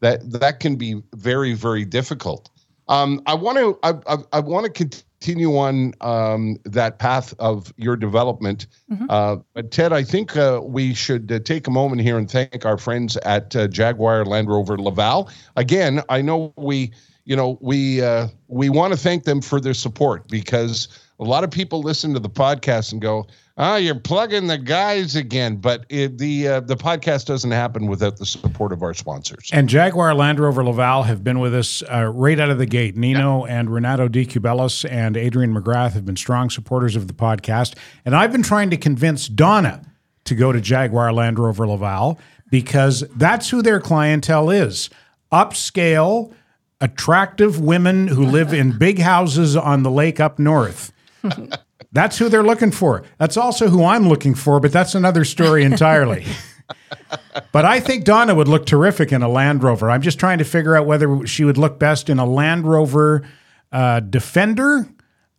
[0.00, 2.50] that that can be very very difficult.
[2.88, 7.72] Um, I want to I, I, I want to continue on um, that path of
[7.76, 8.66] your development.
[9.10, 12.64] Uh, but Ted, I think uh, we should uh, take a moment here and thank
[12.64, 15.28] our friends at uh, Jaguar Land Rover Laval.
[15.56, 16.92] Again, I know we
[17.24, 20.88] you know we uh, we want to thank them for their support because
[21.20, 23.26] a lot of people listen to the podcast and go,
[23.58, 28.16] "Ah, you're plugging the guys again," but it, the uh, the podcast doesn't happen without
[28.16, 29.50] the support of our sponsors.
[29.52, 32.96] And Jaguar Land Rover Laval have been with us uh, right out of the gate.
[32.96, 37.76] Nino and Renato Di Cubelis and Adrian McGrath have been strong supporters of the podcast.
[38.04, 39.82] And I've been trying to convince Donna
[40.24, 42.18] to go to Jaguar Land Rover Laval
[42.50, 44.90] because that's who their clientele is
[45.32, 46.32] upscale,
[46.80, 50.92] attractive women who live in big houses on the lake up north.
[51.92, 53.02] That's who they're looking for.
[53.18, 56.24] That's also who I'm looking for, but that's another story entirely.
[57.52, 59.90] but I think Donna would look terrific in a Land Rover.
[59.90, 63.28] I'm just trying to figure out whether she would look best in a Land Rover
[63.72, 64.88] uh, Defender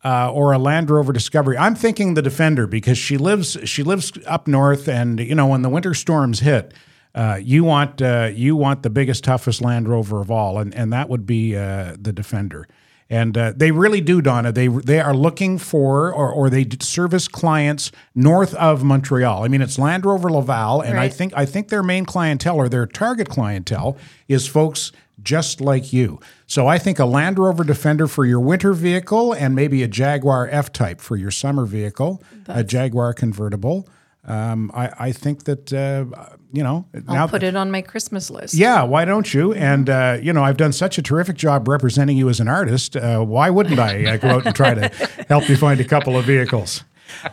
[0.04, 1.58] uh, or a Land Rover Discovery.
[1.58, 5.62] I'm thinking the Defender because she lives she lives up north, and you know when
[5.62, 6.74] the winter storms hit,
[7.16, 10.92] uh, you want uh, you want the biggest, toughest Land Rover of all, and and
[10.92, 12.68] that would be uh, the Defender.
[13.12, 14.54] And uh, they really do, Donna.
[14.54, 19.44] They they are looking for, or, or they service clients north of Montreal.
[19.44, 22.70] I mean, it's Land Rover Laval, and I think I think their main clientele or
[22.70, 23.98] their target clientele
[24.30, 26.22] is folks just like you.
[26.48, 30.48] So I think a Land Rover Defender for your winter vehicle, and maybe a Jaguar
[30.50, 33.90] F Type for your summer vehicle, a Jaguar convertible.
[34.24, 36.06] Um, I, I think that uh,
[36.52, 38.54] you know I'll put it on my Christmas list.
[38.54, 39.54] yeah, why don't you?
[39.54, 42.96] And uh, you know, I've done such a terrific job representing you as an artist.
[42.96, 44.90] Uh, why wouldn't I uh, go out and try to
[45.30, 46.84] help you find a couple of vehicles?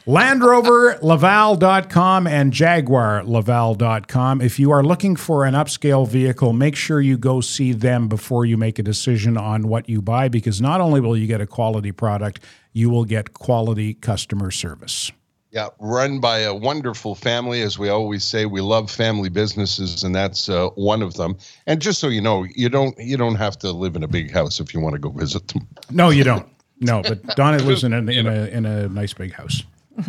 [0.06, 4.40] LandRoverLaval.com and JaguarLaval.com.
[4.40, 8.44] If you are looking for an upscale vehicle, make sure you go see them before
[8.44, 11.46] you make a decision on what you buy because not only will you get a
[11.46, 12.40] quality product,
[12.72, 15.12] you will get quality customer service.
[15.58, 17.62] Yeah, run by a wonderful family.
[17.62, 21.36] As we always say, we love family businesses, and that's uh, one of them.
[21.66, 24.30] And just so you know, you don't you don't have to live in a big
[24.30, 25.66] house if you want to go visit them.
[25.90, 26.46] No, you don't.
[26.78, 29.64] No, but Donna lives in a, in a in a nice big house.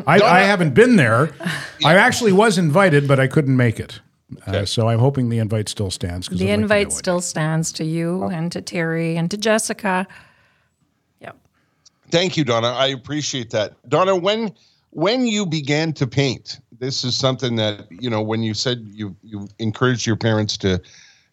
[0.05, 1.33] I, I haven't been there.
[1.83, 4.01] I actually was invited, but I couldn't make it.
[4.45, 6.27] Uh, so I'm hoping the invite still stands.
[6.27, 6.95] The I'd invite go in.
[6.95, 10.05] still stands to you and to Terry and to Jessica.
[11.21, 11.37] Yep.
[12.11, 12.67] Thank you, Donna.
[12.67, 13.73] I appreciate that.
[13.89, 14.53] Donna, when
[14.91, 19.15] when you began to paint, this is something that you know when you said you
[19.23, 20.81] you encouraged your parents to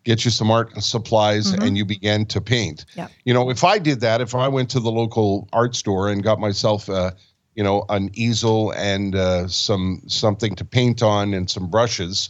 [0.04, 2.84] get you some art supplies and you began to paint.
[2.94, 3.08] Yeah.
[3.24, 6.22] You know, if I did that, if I went to the local art store and
[6.22, 7.10] got myself uh,
[7.56, 12.28] you know, an easel and uh, some something to paint on and some brushes,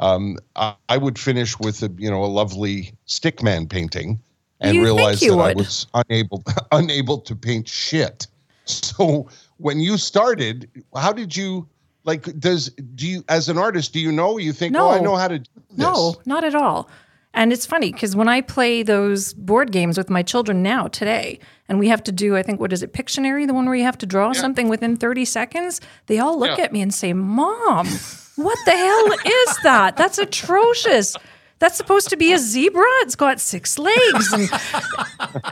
[0.00, 4.20] um, I, I would finish with a you know a lovely stickman painting,
[4.60, 8.26] and You realize that I was unable unable to paint shit.
[8.66, 11.68] So when you started, how did you
[12.04, 12.22] like?
[12.38, 14.38] Does do you as an artist do you know?
[14.38, 15.78] You think, oh, I know how to do this.
[15.78, 16.88] No, not at all.
[17.36, 21.40] And it's funny because when I play those board games with my children now, today,
[21.68, 23.82] and we have to do, I think, what is it, Pictionary, the one where you
[23.82, 26.64] have to draw something within 30 seconds, they all look Yeah.
[26.64, 27.88] at me and say, Mom,
[28.36, 29.96] what the hell is that?
[29.96, 31.16] That's atrocious.
[31.60, 32.84] That's supposed to be a zebra.
[33.02, 34.32] It's got six legs.
[34.32, 34.50] And,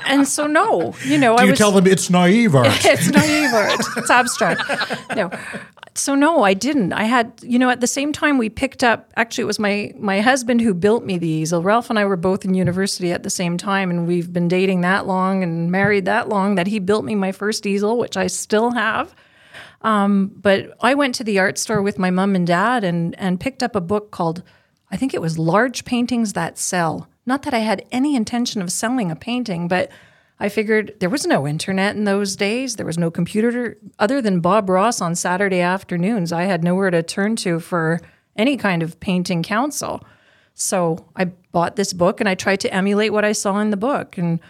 [0.04, 1.58] and so, no, you know, Do I you was.
[1.58, 2.66] tell them it's naive art?
[2.84, 3.80] it's naive art.
[3.96, 4.62] It's abstract.
[5.16, 5.30] No.
[5.94, 6.92] So no, I didn't.
[6.94, 9.12] I had, you know, at the same time we picked up.
[9.16, 11.62] Actually, it was my my husband who built me the easel.
[11.62, 14.80] Ralph and I were both in university at the same time, and we've been dating
[14.80, 18.26] that long and married that long that he built me my first easel, which I
[18.26, 19.14] still have.
[19.82, 23.38] Um, but I went to the art store with my mom and dad and and
[23.38, 24.42] picked up a book called,
[24.92, 27.08] I think it was Large Paintings That Sell.
[27.24, 29.90] Not that I had any intention of selling a painting, but
[30.38, 32.76] I figured there was no internet in those days.
[32.76, 36.30] There was no computer other than Bob Ross on Saturday afternoons.
[36.30, 38.00] I had nowhere to turn to for
[38.36, 40.04] any kind of painting counsel.
[40.54, 43.76] So I bought this book and I tried to emulate what I saw in the
[43.78, 44.18] book.
[44.18, 44.40] And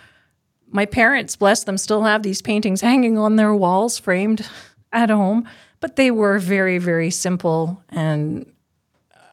[0.70, 4.48] my parents, bless them, still have these paintings hanging on their walls, framed
[4.92, 5.48] at home.
[5.78, 7.82] But they were very, very simple.
[7.90, 8.51] And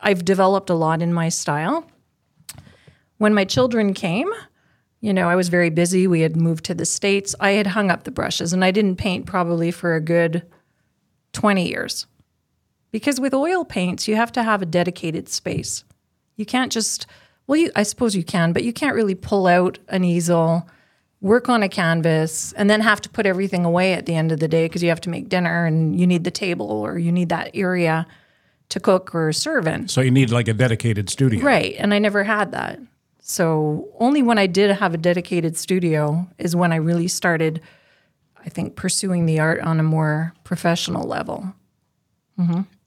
[0.02, 1.90] I've developed a lot in my style.
[3.18, 4.30] When my children came,
[5.02, 6.08] you know, I was very busy.
[6.08, 7.36] We had moved to the States.
[7.40, 10.44] I had hung up the brushes and I didn't paint probably for a good
[11.34, 12.06] 20 years.
[12.92, 15.84] Because with oil paints, you have to have a dedicated space.
[16.36, 17.06] You can't just,
[17.46, 20.68] well, you, I suppose you can, but you can't really pull out an easel,
[21.22, 24.40] work on a canvas, and then have to put everything away at the end of
[24.40, 27.12] the day because you have to make dinner and you need the table or you
[27.12, 28.08] need that area
[28.70, 29.88] to cook or serve in.
[29.88, 31.44] So you need like a dedicated studio.
[31.44, 31.76] Right.
[31.78, 32.80] And I never had that.
[33.20, 37.62] So only when I did have a dedicated studio is when I really started,
[38.44, 41.54] I think, pursuing the art on a more professional level.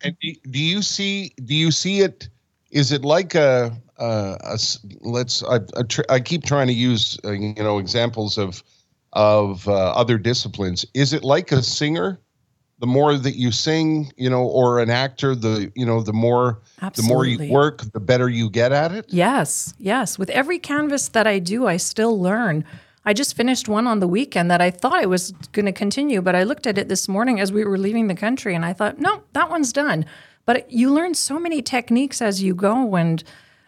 [0.03, 1.33] And do, do you see?
[1.45, 2.29] Do you see it?
[2.71, 3.77] Is it like a?
[5.01, 5.45] let's.
[5.45, 8.63] I, I, tr- I keep trying to use uh, you know examples of
[9.13, 10.87] of uh, other disciplines.
[10.95, 12.19] Is it like a singer?
[12.83, 16.61] The more that you sing, you know, or an actor, the you know, the more
[16.81, 19.07] the more you work, the better you get at it.
[19.09, 20.19] Yes, yes.
[20.19, 22.65] With every canvas that I do, I still learn.
[23.05, 26.21] I just finished one on the weekend that I thought I was going to continue,
[26.23, 28.73] but I looked at it this morning as we were leaving the country and I
[28.73, 30.05] thought, no, that one's done.
[30.45, 33.23] But you learn so many techniques as you go and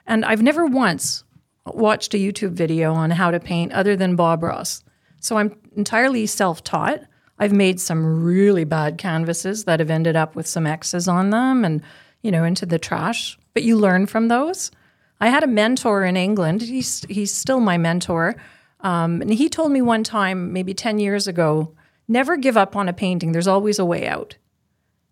[0.07, 1.25] and I've never once
[1.67, 4.83] watched a YouTube video on how to paint other than Bob Ross.
[5.21, 7.01] So I'm entirely self taught.
[7.39, 11.65] I've made some really bad canvases that have ended up with some X's on them
[11.65, 11.83] and,
[12.23, 13.39] you know, into the trash.
[13.55, 14.71] But you learn from those.
[15.21, 16.63] I had a mentor in England.
[16.63, 18.37] He's, he's still my mentor.
[18.81, 21.75] Um, and he told me one time, maybe 10 years ago,
[22.07, 23.33] never give up on a painting.
[23.33, 24.37] There's always a way out.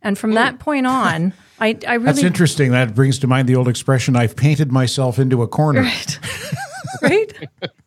[0.03, 2.07] And from that point on, I, I really.
[2.07, 2.73] That's interesting.
[2.73, 5.83] That brings to mind the old expression I've painted myself into a corner.
[5.83, 6.19] Right.
[7.03, 7.49] right?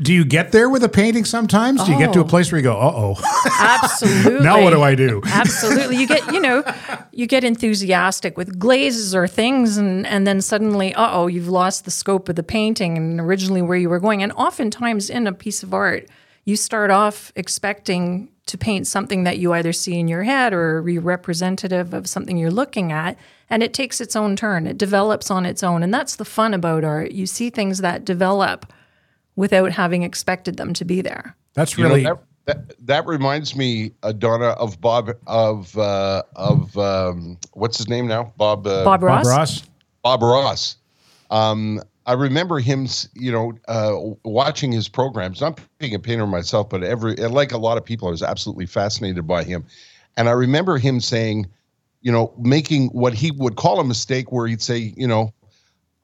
[0.00, 1.82] Do you get there with a painting sometimes?
[1.84, 2.26] Do you get to a Oh.
[2.26, 3.16] place where you go, uh oh,
[3.58, 4.44] Absolutely.
[4.44, 5.20] now what do I do?
[5.26, 5.96] Absolutely.
[5.96, 6.62] You get, you know,
[7.12, 11.90] you get enthusiastic with glazes or things and and then suddenly, uh-oh, you've lost the
[11.90, 14.22] scope of the painting and originally where you were going.
[14.22, 16.08] And oftentimes in a piece of art,
[16.44, 20.82] you start off expecting to paint something that you either see in your head or
[20.82, 23.16] be representative of something you're looking at,
[23.48, 24.66] and it takes its own turn.
[24.66, 27.12] It develops on its own, and that's the fun about art.
[27.12, 28.72] You see things that develop
[29.40, 31.34] without having expected them to be there.
[31.54, 32.04] That's You know, really.
[32.04, 37.88] that, that, that reminds me, uh, Donna, of Bob of uh, of um, what's his
[37.88, 38.34] name now?
[38.36, 39.26] Bob uh, Bob Bob Ross?
[39.26, 39.62] Ross?
[40.02, 40.76] Bob Ross.
[41.30, 45.40] Um, I remember him, you know, uh, watching his programs.
[45.40, 48.66] Not being a painter myself, but every like a lot of people, I was absolutely
[48.66, 49.64] fascinated by him.
[50.18, 51.46] And I remember him saying,
[52.02, 55.32] you know, making what he would call a mistake, where he'd say, you know,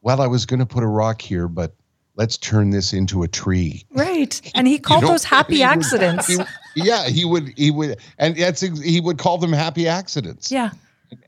[0.01, 1.75] well, I was going to put a rock here, but
[2.17, 3.85] let's turn this into a tree.
[3.91, 4.41] Right.
[4.55, 6.27] And he called know, those happy he would- accidents.
[6.27, 6.37] He-
[6.75, 7.53] yeah, he would.
[7.57, 10.69] He would, and that's he would call them happy accidents yeah.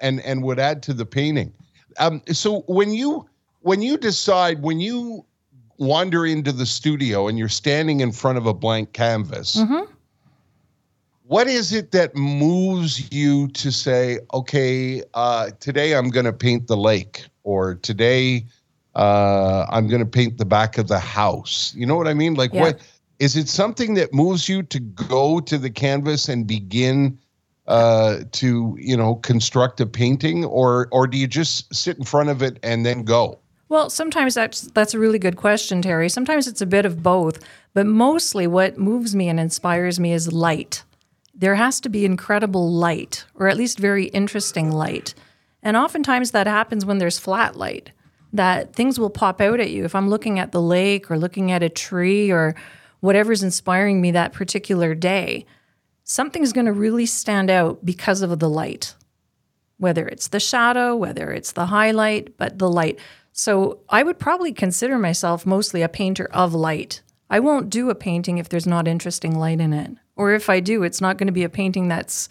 [0.02, 1.52] and and would add to the painting.
[1.98, 3.28] Um, so when you
[3.62, 5.26] when you decide when you
[5.78, 9.92] wander into the studio and you're standing in front of a blank canvas, Mm-hmm.
[11.26, 16.68] what is it that moves you to say, okay, uh, today I'm going to paint
[16.68, 18.46] the lake, or today
[19.00, 21.74] uh, I'm going to paint the back of the house?
[21.74, 22.34] You know what I mean?
[22.34, 22.62] Like Yeah.
[22.62, 22.80] what?
[23.20, 27.18] Is it something that moves you to go to the canvas and begin
[27.68, 32.30] uh, to you know construct a painting, or or do you just sit in front
[32.30, 33.40] of it and then go?
[33.70, 36.10] Well, sometimes that's that's a really good question, Terry.
[36.10, 37.40] Sometimes it's a bit of both,
[37.74, 40.84] but mostly what moves me and inspires me is light.
[41.36, 45.14] There has to be incredible light, or at least very interesting light.
[45.62, 47.92] And oftentimes that happens when there's flat light.
[48.34, 49.86] That things will pop out at you.
[49.86, 52.56] If I'm looking at the lake or looking at a tree or
[53.00, 55.46] whatever's inspiring me that particular day,
[56.04, 58.94] something's going to really stand out because of the light
[59.80, 63.00] whether it's the shadow, whether it's the highlight, but the light.
[63.32, 67.02] So I would probably consider myself mostly a painter of light.
[67.30, 69.92] I won't do a painting if there's not interesting light in it.
[70.16, 72.28] Or if I do, it's not going to be a painting that's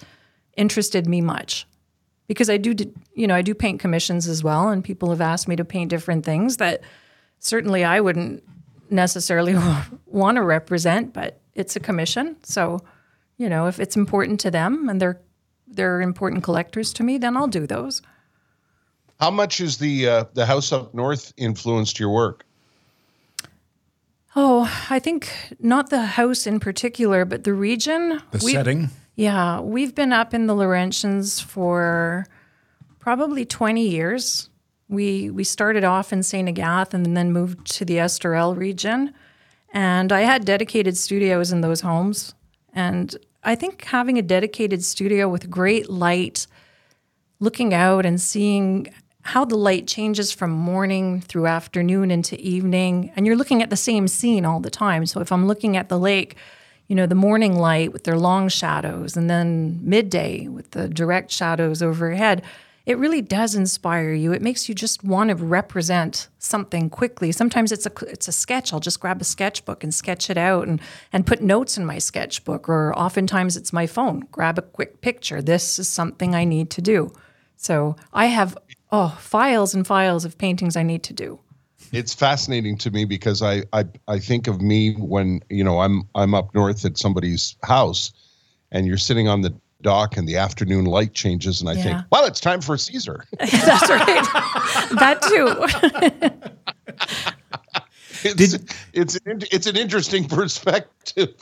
[0.56, 1.66] interested me much.
[2.28, 2.74] Because I do,
[3.14, 5.90] you know, I do paint commissions as well, and people have asked me to paint
[5.90, 6.82] different things that
[7.40, 8.44] certainly I wouldn't
[8.90, 9.56] necessarily
[10.06, 12.36] want to represent, but it's a commission.
[12.42, 12.80] So,
[13.38, 15.20] you know, if it's important to them and they're
[15.70, 18.00] they're important collectors to me, then I'll do those.
[19.20, 22.44] How much is the uh, the house up north influenced your work?
[24.36, 28.22] Oh, I think not the house in particular, but the region.
[28.30, 28.90] The We- setting.
[29.18, 32.24] Yeah, we've been up in the Laurentians for
[33.00, 34.48] probably 20 years.
[34.88, 36.48] We we started off in St.
[36.48, 39.12] Agathe and then moved to the Estérel region.
[39.74, 42.36] And I had dedicated studios in those homes.
[42.72, 46.46] And I think having a dedicated studio with great light,
[47.40, 48.86] looking out and seeing
[49.22, 53.76] how the light changes from morning through afternoon into evening, and you're looking at the
[53.76, 55.06] same scene all the time.
[55.06, 56.36] So if I'm looking at the lake,
[56.88, 61.30] you know, the morning light with their long shadows, and then midday with the direct
[61.30, 62.42] shadows overhead,
[62.86, 64.32] it really does inspire you.
[64.32, 67.30] It makes you just want to represent something quickly.
[67.32, 68.72] Sometimes it's a it's a sketch.
[68.72, 70.80] I'll just grab a sketchbook and sketch it out and
[71.12, 72.66] and put notes in my sketchbook.
[72.66, 74.20] Or oftentimes it's my phone.
[74.32, 75.42] Grab a quick picture.
[75.42, 77.12] This is something I need to do.
[77.56, 78.56] So I have
[78.90, 81.40] oh files and files of paintings I need to do.
[81.92, 86.02] It's fascinating to me because I, I I think of me when you know I'm
[86.14, 88.12] I'm up north at somebody's house,
[88.72, 92.02] and you're sitting on the dock and the afternoon light changes, and I think, Yeah.
[92.10, 93.24] well, it's time for Caesar.
[93.38, 94.24] That's right.
[94.98, 96.48] that too.
[98.24, 98.58] It's
[98.92, 101.34] it's an, it's an interesting perspective.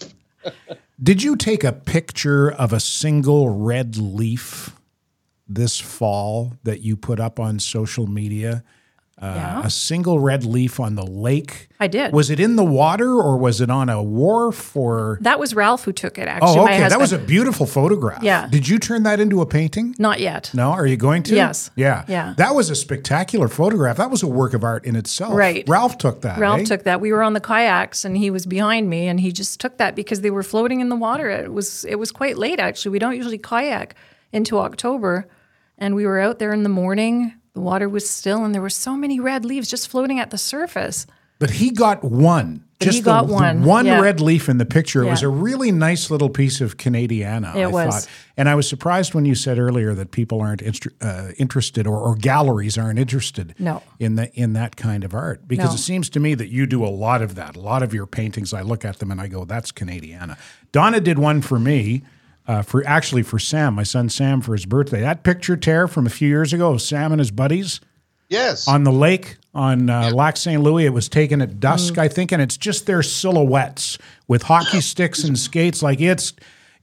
[1.03, 4.77] Did you take a picture of a single red leaf
[5.49, 8.62] this fall that you put up on social media?
[9.21, 9.62] Uh, Yeah.
[9.64, 11.69] a single red leaf on the lake.
[11.81, 12.12] I did.
[12.12, 15.19] Was it in the water or was it on a wharf or?
[15.23, 16.29] that was Ralph who took it.
[16.29, 16.87] Actually, Oh, okay.
[16.89, 18.23] That was a beautiful photograph.
[18.23, 18.47] Yeah.
[18.51, 19.95] Did you turn that into a painting?
[19.99, 20.51] not yet.
[20.53, 21.35] No, are you going to?
[21.35, 21.71] Yes.
[21.77, 22.05] Yeah.
[22.09, 22.35] Yeah.
[22.37, 23.97] That was a spectacular photograph.
[23.97, 25.35] That was a work of art in itself.
[25.35, 25.64] Right.
[25.67, 26.39] Ralph took that.
[26.39, 26.64] Ralph eh?
[26.64, 27.01] took that.
[27.01, 29.95] We were on the kayaks and he was behind me and he just took that
[29.97, 31.31] because they were floating in the water.
[31.31, 32.93] It was it was quite late actually.
[32.93, 33.95] We don't usually kayak
[34.33, 35.27] into October
[35.79, 37.33] and we were out there in the morning.
[37.57, 40.37] The water was still and there were so many red leaves just floating at the
[40.37, 41.07] surface.
[41.39, 42.65] But he got one.
[42.79, 43.99] But he got the, one, The one yeah.
[43.99, 45.03] red leaf in the picture.
[45.03, 47.57] It was a really nice little piece of Canadiana.
[47.57, 48.05] It I was.
[48.05, 48.09] thought.
[48.37, 51.99] And I was surprised when you said earlier that people aren't instru- uh, interested or,
[51.99, 53.83] or galleries aren't interested No.
[53.99, 55.49] in the, in that kind of art.
[55.49, 55.75] Because No.
[55.77, 57.57] it seems to me that you do a lot of that.
[57.57, 60.37] A lot of your paintings, I look at them and I go, that's Canadiana.
[60.73, 62.03] Donna did one for me.
[62.47, 65.01] Uh, for actually for Sam, my son Sam, for his birthday.
[65.01, 67.80] That picture tear from a few years ago of Sam and his buddies
[68.28, 68.68] Yes.
[68.68, 70.62] on the lake on uh, Lac St.
[70.62, 70.84] Louis.
[70.86, 75.24] It was taken at dusk, I think, and it's just their silhouettes with hockey sticks
[75.24, 75.82] and skates.
[75.82, 76.34] Like it's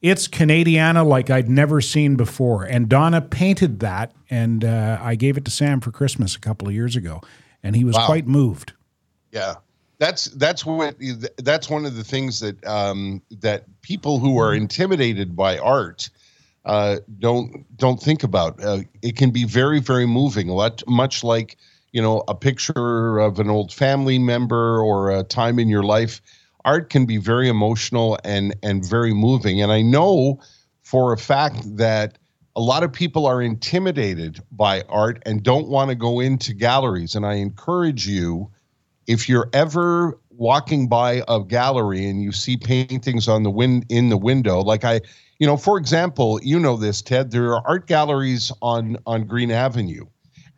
[0.01, 2.66] it's Canadiana like I'd never seen before.
[2.66, 6.68] And Donna painted that, and uh, I gave it to Sam for Christmas a couple
[6.68, 7.22] of years ago,
[7.64, 8.74] and he was quite moved.
[9.32, 9.55] Yeah,
[10.04, 10.95] that's that's what
[11.38, 16.10] that's one of the things that um, that people who are intimidated by art
[16.66, 18.62] uh, don't don't think about.
[18.62, 21.58] Uh, it can be very very moving, a lot much like
[21.93, 26.22] you know a picture of an old family member or a time in your life.
[26.66, 30.41] Art can be very emotional and and very moving, and I know
[30.82, 32.18] for a fact that
[32.58, 37.16] a lot of people are intimidated by art and don't want to go into galleries.
[37.16, 38.51] And I encourage you
[39.08, 44.10] if you're ever walking by a gallery and you see paintings on the win in
[44.10, 44.99] the window like i
[45.39, 49.51] you know for example you know this ted there are art galleries on on Greene
[49.51, 50.06] avenue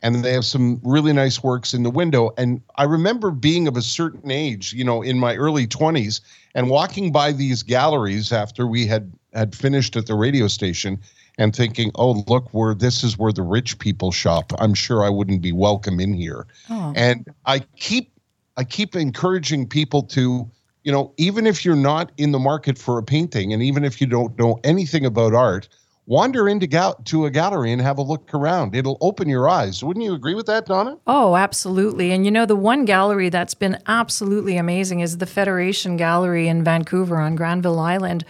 [0.02, 2.30] and they have some really nice works in the window.
[2.38, 6.20] And i remember being of a certain age you know in my early 20s
[6.54, 10.98] and walking by these galleries after we had had finished at the radio station
[11.38, 14.52] and thinking oh look where this is where the rich people shop.
[14.58, 16.46] I'm sure i wouldn't be welcome in here.
[16.70, 16.94] Oh.
[16.96, 18.10] And i keep
[18.56, 20.50] I keep encouraging people to,
[20.82, 24.00] you know, even if you're not in the market for a painting, and even if
[24.00, 25.68] you don't know anything about art,
[26.06, 28.74] wander into gal- to a gallery and have a look around.
[28.74, 29.82] It'll open your eyes.
[29.82, 30.96] Wouldn't you agree with that, Donna?
[31.06, 32.12] Oh, absolutely.
[32.12, 36.64] And you know, the one gallery that's been absolutely amazing is the Federation Gallery in
[36.64, 38.24] Vancouver on Granville Island.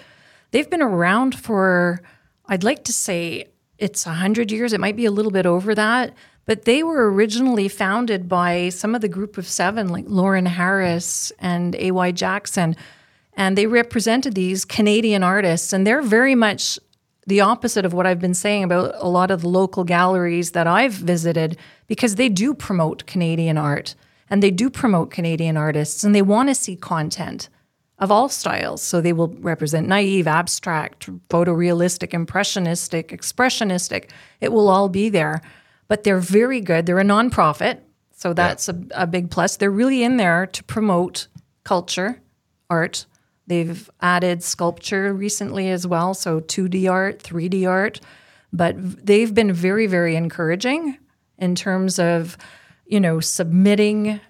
[0.51, 2.01] They've been around for,
[2.47, 4.73] I'd like to say it's 100 years.
[4.73, 6.15] It might be a little bit over that.
[6.47, 11.33] But they were originally founded by some of the group of seven, like Lawren Harris
[11.41, 12.13] and A.Y.
[12.13, 12.77] Jackson.
[13.35, 15.73] And they represented these Canadian artists.
[15.73, 16.79] And they're very much
[17.27, 20.69] the opposite of what I've been saying about a lot of the local galleries that
[20.69, 23.97] I've visited because they do promote Canadian art
[24.31, 27.49] and they do promote Canadian artists and they want to see content
[27.99, 28.83] of all styles.
[28.83, 34.11] So they will represent naive, abstract, photorealistic, impressionistic, expressionistic.
[34.41, 35.43] It will all be there.
[35.89, 36.87] But they're very good.
[36.87, 37.81] They're a nonprofit.
[38.13, 39.57] So that's a, a big plus.
[39.57, 41.29] They're really in there to promote
[41.65, 42.21] culture,
[42.71, 43.07] art.
[43.47, 46.15] They've added sculpture recently as well.
[46.15, 48.01] So 2D art, 3D art.
[48.53, 50.99] But they've been very, very encouraging
[51.39, 52.37] in terms of,
[52.87, 54.21] you know, submitting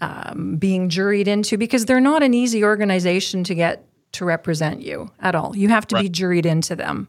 [0.00, 5.10] um, being juried into because they're not an easy organization to get to represent you
[5.20, 5.56] at all.
[5.56, 7.08] You have to be juried into them.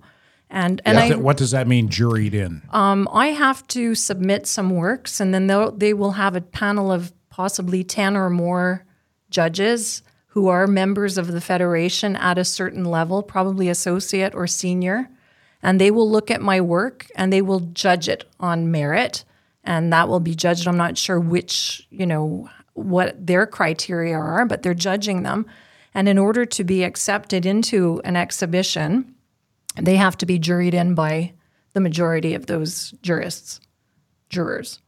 [0.49, 2.61] And and I what does that mean, juried in?
[2.69, 7.11] um, I have to submit some works, and then they will have a panel of
[7.29, 8.85] possibly 10 or more
[9.29, 15.09] judges who are members of the Federation at a certain level, probably associate or senior.
[15.63, 19.25] And they will look at my work and they will judge it on merit.
[19.63, 20.67] And that will be judged.
[20.67, 25.47] I'm not sure which, you know, what their criteria are, but they're judging them.
[25.93, 29.15] And in order to be accepted into an exhibition,
[29.85, 31.33] they have to be juried in by
[31.73, 33.59] the majority of those jurists,
[34.29, 34.81] jurors,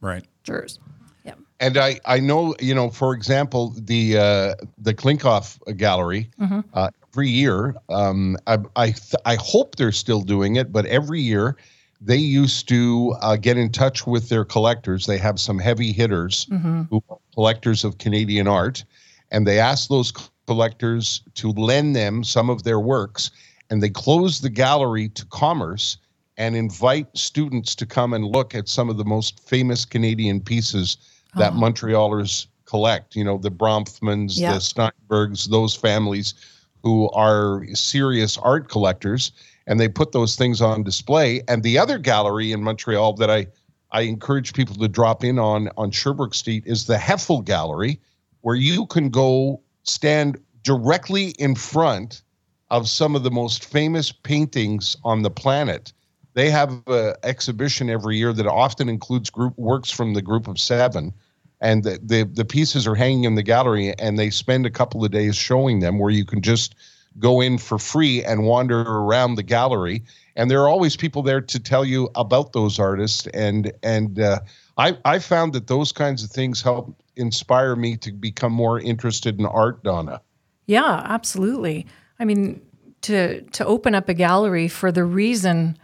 [0.00, 0.24] right.
[0.42, 0.78] jurors.
[1.24, 1.34] Yeah.
[1.60, 6.30] And I, I know, you know, for example, the uh, the Klinkoff Gallery
[6.74, 7.74] uh, every year.
[7.88, 11.56] Um, I I, th- I hope they're still doing it, but every year
[12.00, 15.06] they used to uh, get in touch with their collectors.
[15.06, 16.46] They have some heavy hitters
[16.90, 18.84] who are collectors of Canadian art,
[19.30, 20.12] and they ask those
[20.46, 23.30] collectors to lend them some of their works,
[23.70, 25.98] and they close the gallery to commerce
[26.36, 30.96] and invite students to come and look at some of the most famous Canadian pieces
[31.34, 31.60] that uh-huh.
[31.60, 33.16] Montrealers collect.
[33.16, 34.54] You know, the Bronfmans, Yeah.
[34.54, 36.34] the Steinbergs, those families
[36.82, 39.32] who are serious art collectors,
[39.66, 41.42] and they put those things on display.
[41.48, 43.46] And the other gallery in Montreal that I
[43.90, 48.00] I encourage people to drop in on on Sherbrooke Street is the Heffel Gallery,
[48.42, 52.22] where you can go stand directly in front
[52.70, 55.92] of some of the most famous paintings on the planet.
[56.34, 60.58] They have an exhibition every year that often includes group works from the group of
[60.58, 61.12] seven.
[61.60, 65.04] And the, the, the pieces are hanging in the gallery, and they spend a couple
[65.04, 66.76] of days showing them where you can just
[67.18, 70.04] go in for free and wander around the gallery.
[70.36, 73.26] And there are always people there to tell you about those artists.
[73.28, 74.40] And and uh,
[74.76, 79.38] I I found that those kinds of things help inspire me to become more interested
[79.40, 80.20] in art, Donna.
[80.66, 81.86] Yeah, absolutely.
[82.18, 82.62] I mean,
[83.02, 85.78] to to open up a gallery for the reason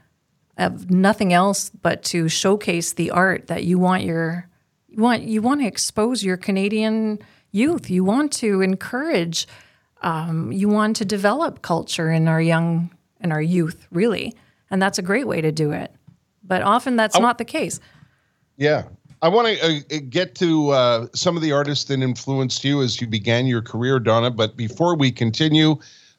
[0.56, 4.48] of nothing else but to showcase the art that you want your
[4.88, 7.18] you want you want to expose your Canadian
[7.50, 7.90] youth.
[7.90, 9.46] You want to encourage.
[10.02, 14.34] Um, you want to develop culture in our young in our youth, really,
[14.70, 15.94] and that's a great way to do it.
[16.42, 17.80] But often that's not the case.
[18.58, 18.82] Yeah,
[19.22, 23.00] I want to uh, get to uh, some of the artists that influenced you as
[23.00, 24.30] you began your career, Donna.
[24.30, 25.76] But before we continue,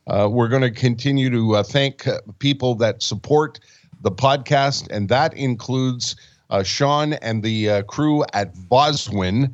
[0.08, 3.60] uh, we're going to continue to uh, thank uh, people that support
[4.02, 6.16] the podcast, and that includes
[6.50, 9.54] uh, Sean and the crew at Voswin.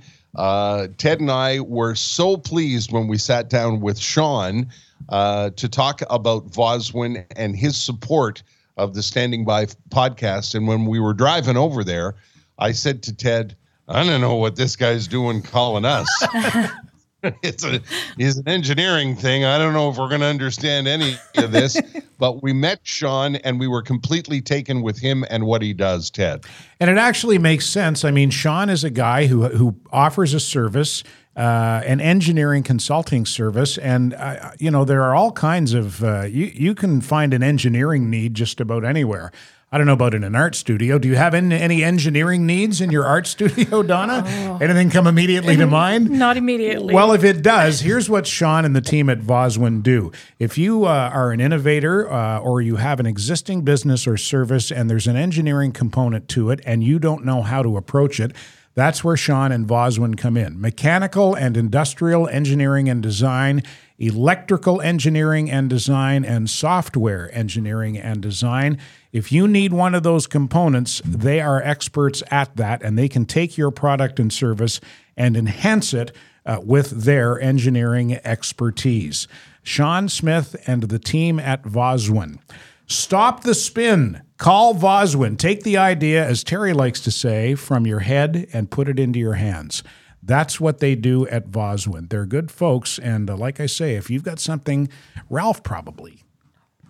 [0.98, 4.70] Ted and I were so pleased when we sat down with Sean
[5.10, 8.44] to talk about Voswin and his support
[8.78, 10.56] of the Standing By podcast.
[10.56, 12.16] And when we were driving over there,
[12.60, 13.56] I said to Ted,
[13.88, 16.08] I don't know what this guy's doing calling us.
[17.44, 17.82] it's a
[18.18, 19.46] it's an engineering thing.
[19.46, 21.80] I don't know if we're going to understand any of this,
[22.18, 26.10] but we met Sean and we were completely taken with him and what he does,
[26.10, 26.46] Ted.
[26.80, 28.04] And it actually makes sense.
[28.04, 31.04] I mean, Sean is a guy who who offers a service
[31.36, 36.24] uh, an engineering consulting service, and uh, you know there are all kinds of uh,
[36.24, 39.32] you you can find an engineering need just about anywhere.
[39.74, 41.00] I don't know about in an art studio.
[41.00, 44.22] Do you have any, any engineering needs in your art studio, Donna?
[44.28, 44.58] Oh.
[44.60, 46.10] Anything come immediately to mind?
[46.10, 46.94] Not immediately.
[46.94, 50.12] Well, if it does, here's what Sean and the team at Voswin do.
[50.40, 54.74] If you uh, are an innovator uh, or you have an existing business or service
[54.74, 58.34] and there's an engineering component to it and you don't know how to approach it,
[58.74, 60.60] that's where Sean and Voswin come in.
[60.60, 63.64] Mechanical and industrial engineering and design,
[64.02, 68.78] electrical engineering and design, and software engineering and design.
[69.12, 73.26] If you need one of those components, they are experts at that, and they can
[73.26, 74.82] take your product and service
[75.16, 76.12] and enhance it
[76.46, 79.28] uh, with their engineering expertise.
[79.62, 82.40] Sean Smith and the team at Voswin.
[82.88, 84.22] Stop the spin.
[84.38, 85.38] Call Voswin.
[85.38, 89.20] Take the idea, as Terry likes to say, from your head and put it into
[89.20, 89.84] your hands.
[90.24, 92.10] That's what they do at Voswin.
[92.10, 93.00] They're good folks.
[93.00, 94.90] And uh, like I say, if you've got something,
[95.30, 96.24] Ralph probably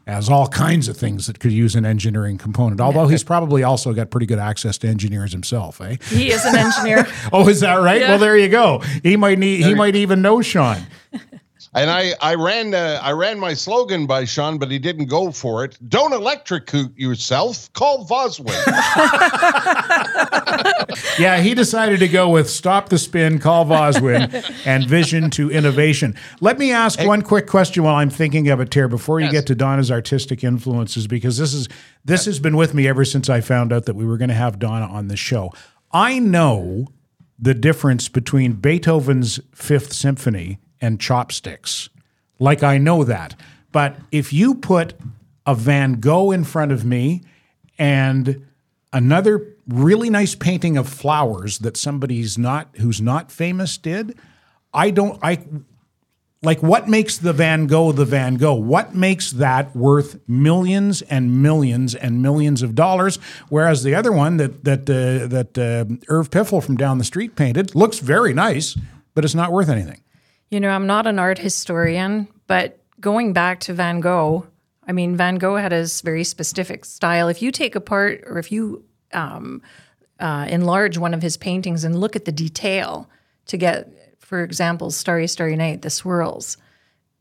[0.07, 2.81] has all kinds of things that could use an engineering component.
[2.81, 5.97] Although he's probably also got pretty good access to engineers himself, eh?
[6.09, 7.07] He is an engineer.
[7.33, 8.01] oh, is that right?
[8.01, 8.09] Yeah.
[8.09, 8.79] Well, there you go.
[9.03, 9.63] He might need.
[9.63, 10.81] He might even know Sean.
[11.73, 15.31] And I, I ran uh, I ran my slogan by Sean, but he didn't go
[15.31, 15.77] for it.
[15.87, 17.71] Don't electrocute yourself.
[17.71, 18.47] Call Voswin.
[21.17, 26.13] yeah, he decided to go with stop the spin, call Voswin, and vision to innovation.
[26.41, 27.07] Let me ask hey.
[27.07, 29.33] one quick question while I'm thinking of it, Ter, before you yes.
[29.33, 31.69] get to Donna's artistic influences, because this is
[32.03, 32.25] this yes.
[32.25, 34.59] has been with me ever since I found out that we were going to have
[34.59, 35.53] Donna on the show.
[35.93, 36.87] I know
[37.39, 41.89] the difference between Beethoven's Fifth Symphony and chopsticks.
[42.39, 43.35] Like I know that.
[43.71, 44.93] But if you put
[45.45, 47.21] a Van Gogh in front of me
[47.77, 48.45] and
[48.91, 54.17] another really nice painting of flowers that somebody's not who's not famous did,
[54.73, 55.45] I don't I
[56.43, 58.55] like what makes the Van Gogh the Van Gogh?
[58.55, 63.17] What makes that worth millions and millions and millions of dollars?
[63.49, 67.35] Whereas the other one that that uh, that uh, Irv Piffle from down the street
[67.35, 68.77] painted looks very nice,
[69.13, 70.01] but it's not worth anything.
[70.51, 74.45] You know, I'm not an art historian, but going back to Van Gogh,
[74.85, 77.29] I mean, Van Gogh had his very specific style.
[77.29, 78.83] If you take apart or if you
[79.13, 79.61] um,
[80.19, 83.09] uh, enlarge one of his paintings and look at the detail
[83.45, 86.57] to get, for example, Starry, Starry Night, the swirls,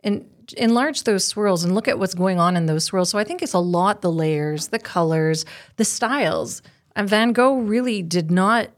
[0.02, 3.10] and enlarge those swirls and look at what's going on in those swirls.
[3.10, 5.44] So I think it's a lot the layers, the colors,
[5.76, 6.62] the styles.
[6.96, 8.70] And Van Gogh really did not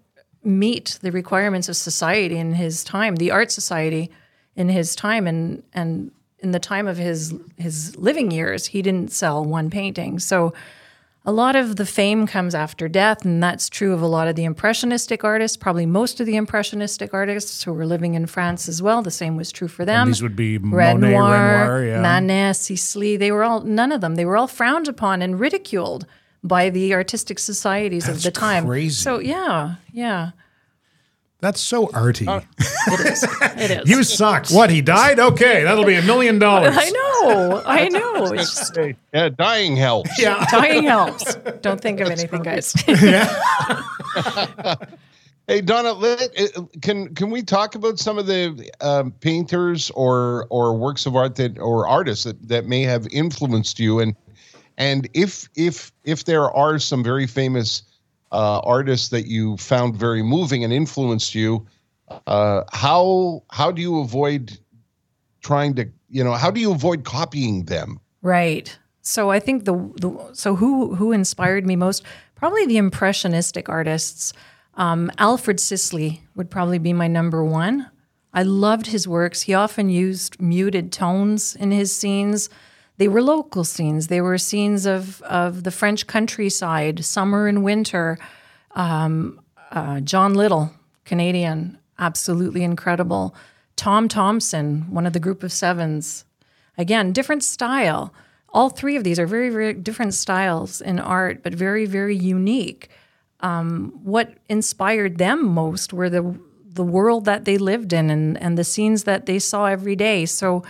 [0.44, 4.10] meet the requirements of society in his time, the art society
[4.56, 9.12] in his time and and in the time of his his living years, he didn't
[9.12, 10.18] sell one painting.
[10.18, 10.52] So
[11.24, 14.34] a lot of the fame comes after death, and that's true of a lot of
[14.34, 15.56] the impressionistic artists.
[15.56, 19.02] Probably most of the impressionistic artists who were living in France as well.
[19.02, 20.02] The same was true for them.
[20.02, 22.00] And these would be Renoir, Monet, Renoir, yeah.
[22.02, 23.16] Manet, Sisley.
[23.16, 24.16] They were all none of them.
[24.16, 26.06] They were all frowned upon and ridiculed
[26.42, 28.66] by the artistic societies of the time.
[28.66, 28.90] crazy.
[28.90, 30.32] So yeah, yeah,
[31.42, 32.24] That's so arty.
[32.28, 32.44] it
[33.00, 33.24] is.
[33.24, 33.90] It is.
[33.90, 34.46] you suck.
[34.50, 34.70] What?
[34.70, 35.18] He died?
[35.18, 36.76] Okay, that'll be a million dollars.
[36.78, 37.62] I know.
[37.66, 38.32] I know.
[38.32, 38.78] Just
[39.12, 40.16] Yeah, dying helps.
[40.20, 40.46] Yeah.
[40.52, 41.34] dying helps.
[41.60, 42.72] Don't think of anything, guys.
[42.86, 43.34] yeah.
[45.48, 50.46] Hey Donna, let, uh, can can we talk about some of the um, painters or
[50.48, 54.14] or works of art that or artists that, that may have influenced you and
[54.78, 57.82] and if if if there are some very famous
[58.32, 61.66] uh, artists that you found very moving and influenced you,
[62.26, 64.58] uh, how how do you avoid
[65.42, 68.00] trying to you know how do you avoid copying them?
[68.22, 68.76] Right.
[69.02, 72.04] So I think the, the so who who inspired me most?
[72.34, 74.32] Probably the impressionistic artists.
[74.74, 77.90] Um, Alfred Sisley would probably be my number one.
[78.32, 79.42] I loved his works.
[79.42, 82.48] He often used muted tones in his scenes.
[82.98, 84.08] They were local scenes.
[84.08, 88.18] They were scenes of of the French countryside, summer and winter.
[88.72, 89.40] Um,
[89.70, 90.72] uh, John Little,
[91.04, 93.34] Canadian, absolutely incredible.
[93.76, 96.24] Tom Thomson, one of the group of sevens,
[96.76, 98.12] again, different style.
[98.50, 102.90] All three of these are very, very different styles in art, but very, very unique.
[103.40, 106.38] Um, what inspired them most were the
[106.74, 110.24] the world that they lived in and, and the scenes that they saw every day.
[110.24, 110.62] So,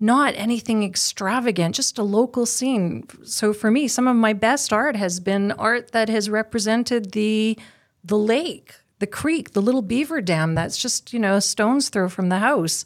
[0.00, 3.06] not anything extravagant, just a local scene.
[3.24, 7.58] So, for me, some of my best art has been art that has represented the
[8.02, 12.08] the lake, the creek, the little beaver dam that's just you know a stone's throw
[12.08, 12.84] from the house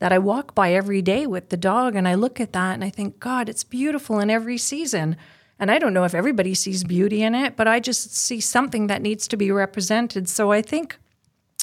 [0.00, 2.82] that I walk by every day with the dog and I look at that and
[2.82, 5.16] I think, God, it's beautiful in every season.
[5.58, 8.86] And I don't know if everybody sees beauty in it, but I just see something
[8.86, 10.26] that needs to be represented.
[10.26, 10.96] So I think,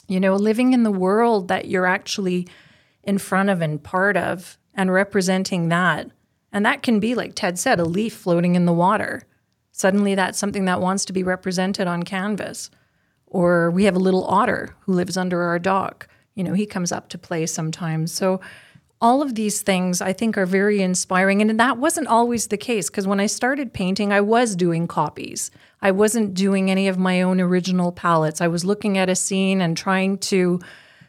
[0.08, 2.48] you know, living in the world that you're actually
[3.04, 6.09] in front of and part of and representing that.
[6.53, 9.23] And that can be, like Ted said, a leaf floating in the water.
[9.73, 12.71] Suddenly that's something that wants to be represented on canvas.
[13.25, 16.07] Or we have a little otter who lives under our dock
[16.38, 18.13] you know, he comes up to play sometimes.
[18.13, 18.39] So
[19.01, 21.41] all of these things I think are very inspiring.
[21.41, 25.49] And that wasn't always the case because when I started painting, I was doing copies.
[25.82, 28.39] I wasn't doing any of my own original palettes.
[28.39, 30.59] I was looking at a scene and trying to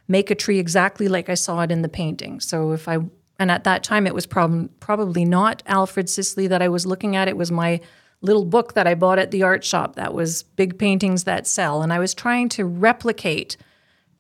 [0.09, 2.41] make a tree exactly like I saw it in the painting.
[2.41, 2.99] So if I,
[3.39, 7.17] and at that time, it was prob- probably not Alfred Sisley that I was looking
[7.17, 7.81] at, it was my
[8.21, 11.83] little book that I bought at the art shop that was Big Paintings That Sell.
[11.83, 13.57] And I was trying to replicate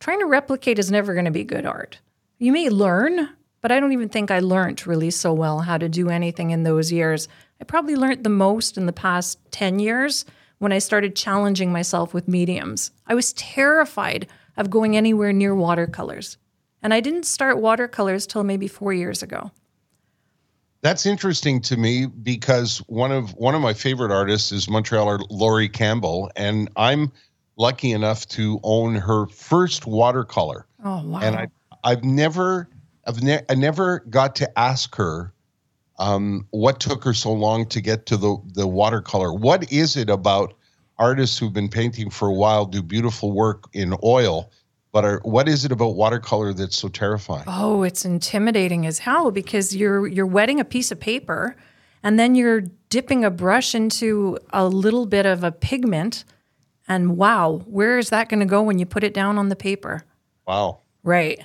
[0.01, 1.99] trying to replicate is never going to be good art.
[2.39, 5.89] You may learn, but I don't even think I learned really so well how to
[5.89, 7.29] do anything in those years.
[7.61, 10.25] I probably learned the most in the past 10 years
[10.59, 12.93] when I started challenging myself with mediums.
[13.07, 16.37] I was terrified of going anywhere near watercolors.
[16.83, 19.51] And I didn't start watercolors till maybe 4 years ago.
[20.81, 25.69] That's interesting to me because one of one of my favorite artists is Montrealer Laurie
[25.69, 27.11] Campbell, and I'm
[27.57, 30.67] lucky enough to own her first watercolor.
[30.85, 31.19] Oh wow!
[31.21, 31.49] And I,
[31.83, 32.69] I've never,
[33.07, 35.33] I've ne- I never got to ask her
[35.99, 39.33] um, what took her so long to get to the the watercolor.
[39.33, 40.55] What is it about
[40.99, 44.51] artists who've been painting for a while do beautiful work in oil,
[44.93, 47.45] but are, what is it about watercolor that's so terrifying?
[47.47, 51.57] Oh, it's intimidating as hell because you're you're wetting a piece of paper,
[52.03, 56.25] and then you're dipping a brush into a little bit of a pigment
[56.89, 59.57] and wow, where is that going to go when you put it down on the
[59.57, 60.05] paper?
[60.47, 60.81] Wow.
[61.05, 61.39] Right.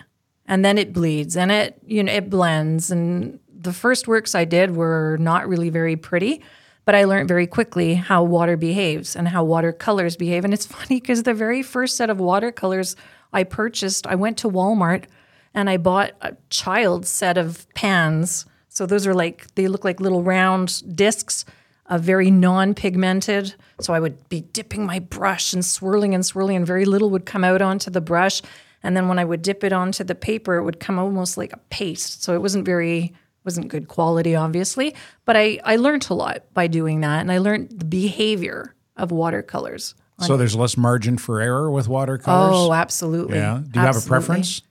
[0.45, 4.45] And then it bleeds and it you know it blends and the first works I
[4.45, 6.41] did were not really very pretty,
[6.85, 10.99] but I learned very quickly how water behaves and how watercolors behave and it's funny
[10.99, 12.95] because the very first set of watercolors
[13.33, 15.05] I purchased, I went to Walmart
[15.53, 18.45] and I bought a child set of pans.
[18.69, 21.45] So those are like they look like little round discs
[21.87, 23.55] uh, very non-pigmented.
[23.81, 27.25] So I would be dipping my brush and swirling and swirling, and very little would
[27.25, 28.41] come out onto the brush.
[28.81, 31.53] And then when I would dip it onto the paper, it would come almost like
[31.53, 32.23] a paste.
[32.23, 33.13] So it wasn't very
[33.43, 34.95] wasn't good quality, obviously.
[35.25, 39.11] But I I learned a lot by doing that, and I learned the behavior of
[39.11, 39.95] watercolors.
[40.19, 42.51] So there's less margin for error with watercolors.
[42.55, 43.37] Oh, absolutely.
[43.37, 43.61] yeah.
[43.69, 44.61] Do you have a preference?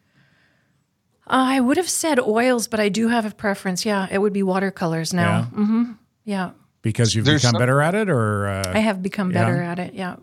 [1.27, 3.85] Uh, I would have said oils, but I do have a preference.
[3.85, 5.49] Yeah, it would be watercolors now.
[5.53, 5.65] Yeah.
[5.65, 5.83] hmm
[6.25, 6.51] Yeah,
[6.83, 9.45] Because you've There's become some- better at it, or uh, I have become Yeah.
[9.45, 9.95] better at it.
[9.95, 10.17] Yeah.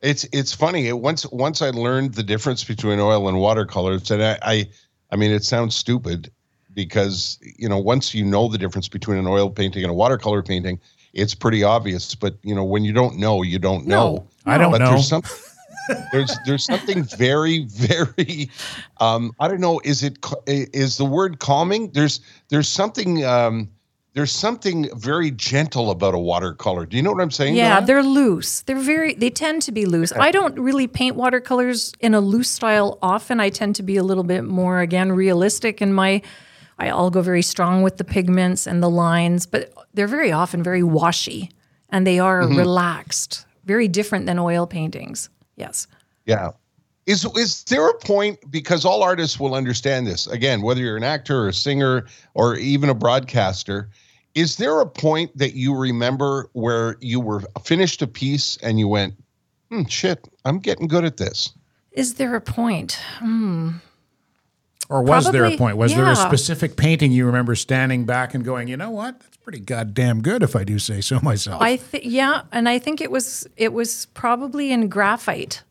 [0.00, 0.88] It's it's funny.
[0.88, 4.68] It, once once I learned the difference between oil and watercolors, and I, I
[5.12, 6.30] I mean it sounds stupid
[6.74, 10.42] because you know once you know the difference between an oil painting and a watercolor
[10.42, 10.80] painting,
[11.12, 12.14] it's pretty obvious.
[12.14, 14.26] But you know when you don't know, you don't know.
[14.46, 14.90] I don't but know.
[14.90, 15.22] there's some
[16.12, 18.50] there's there's something very very
[19.00, 23.68] um I don't know is it is the word calming there's there's something um
[24.14, 26.84] there's something very gentle about a watercolor.
[26.84, 27.56] Do you know what I'm saying?
[27.56, 27.86] Yeah, Donna?
[27.86, 28.60] they're loose.
[28.62, 29.14] They're very.
[29.14, 30.12] They tend to be loose.
[30.12, 33.40] I don't really paint watercolors in a loose style often.
[33.40, 36.20] I tend to be a little bit more again realistic in my.
[36.78, 40.82] I'll go very strong with the pigments and the lines, but they're very often very
[40.82, 41.50] washy,
[41.90, 43.46] and they are relaxed.
[43.64, 45.28] Very different than oil paintings.
[45.56, 45.86] Yes.
[46.26, 46.50] Yeah.
[47.06, 51.02] Is is there a point because all artists will understand this again whether you're an
[51.02, 53.90] actor or a singer or even a broadcaster
[54.36, 58.86] is there a point that you remember where you were finished a piece and you
[58.86, 59.14] went
[59.68, 61.52] hmm, shit I'm getting good at this
[61.90, 63.00] Is there a point?
[64.92, 65.78] Or was there a point?
[65.78, 69.18] Was there a specific painting you remember standing back and going, you know what?
[69.20, 71.62] That's pretty goddamn good if I do say so myself.
[71.62, 75.62] I think yeah, and I think it was it was probably in graphite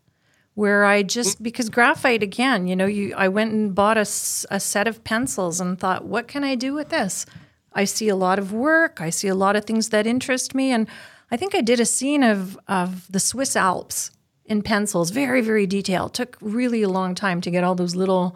[0.56, 4.60] where I just because graphite again, you know, you I went and bought a, a
[4.60, 7.26] set of pencils and thought, what can I do with this?
[7.74, 10.72] I see a lot of work, I see a lot of things that interest me,
[10.72, 10.88] and
[11.30, 14.12] I think I did a scene of of the Swiss Alps
[14.46, 16.14] in pencils, very very detailed.
[16.14, 18.36] Took really a long time to get all those little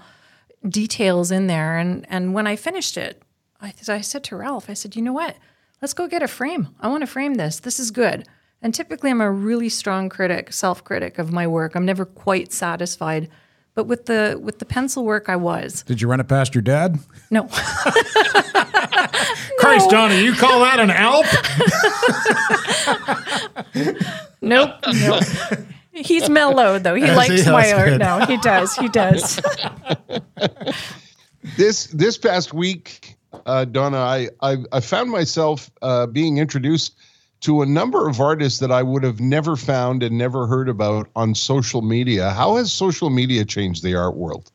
[0.67, 3.21] details in there, and and when I finished it,
[3.61, 5.35] I, I said to Ralph, I said, you know what?
[5.81, 6.69] Let's go get a frame.
[6.79, 7.59] I want to frame this.
[7.59, 8.27] This is good.
[8.61, 11.75] And typically, I'm a really strong critic, self-critic of my work.
[11.75, 13.29] I'm never quite satisfied,
[13.75, 15.83] but with the with the pencil work, I was.
[15.83, 16.97] Did you run it past your dad?
[17.29, 17.43] No,
[19.59, 21.25] Christ, Donnie, you call that an Alp?
[24.41, 25.23] nope, nope.
[25.95, 26.95] He's mellow though.
[26.95, 27.51] He Is likes he?
[27.51, 27.89] my art.
[27.89, 27.99] good.
[27.99, 28.75] No, he does.
[28.75, 29.39] He does.
[31.57, 33.15] this this past week
[33.45, 36.95] uh, Donna I, I I found myself uh, being introduced
[37.41, 41.09] to a number of artists that I would have never found and never heard about
[41.15, 44.51] on social media how has social media changed the art world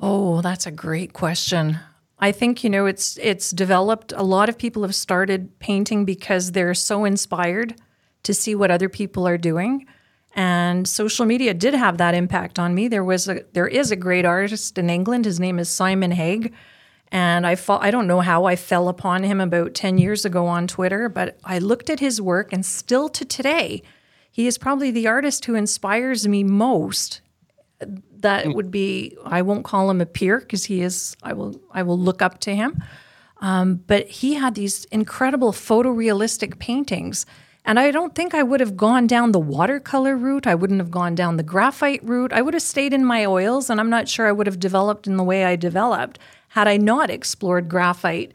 [0.00, 1.76] Oh, that's a great question.
[2.20, 4.12] I think you know it's it's developed.
[4.16, 7.74] A lot of people have started painting because they're so inspired
[8.22, 9.86] to see what other people are doing,
[10.38, 12.86] and social media did have that impact on me.
[12.86, 15.24] There was a there is a great artist in England.
[15.24, 16.52] His name is Simon Haigh,
[17.10, 20.46] and I fall, I don't know how I fell upon him about ten years ago
[20.46, 23.82] on Twitter, but I looked at his work, and still to today,
[24.30, 27.20] he is probably the artist who inspires me most
[28.18, 31.82] that would be I won't call him a peer because he is I will I
[31.82, 32.80] will look up to him.
[33.38, 37.26] Um, but he had these incredible photorealistic paintings.
[37.68, 40.46] And I don't think I would have gone down the watercolor route.
[40.46, 42.32] I wouldn't have gone down the graphite route.
[42.32, 45.06] I would have stayed in my oils, and I'm not sure I would have developed
[45.06, 48.32] in the way I developed had I not explored graphite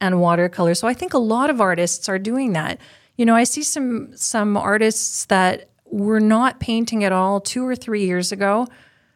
[0.00, 0.72] and watercolor.
[0.76, 2.78] So I think a lot of artists are doing that.
[3.16, 7.74] You know, I see some some artists that were not painting at all two or
[7.74, 8.68] three years ago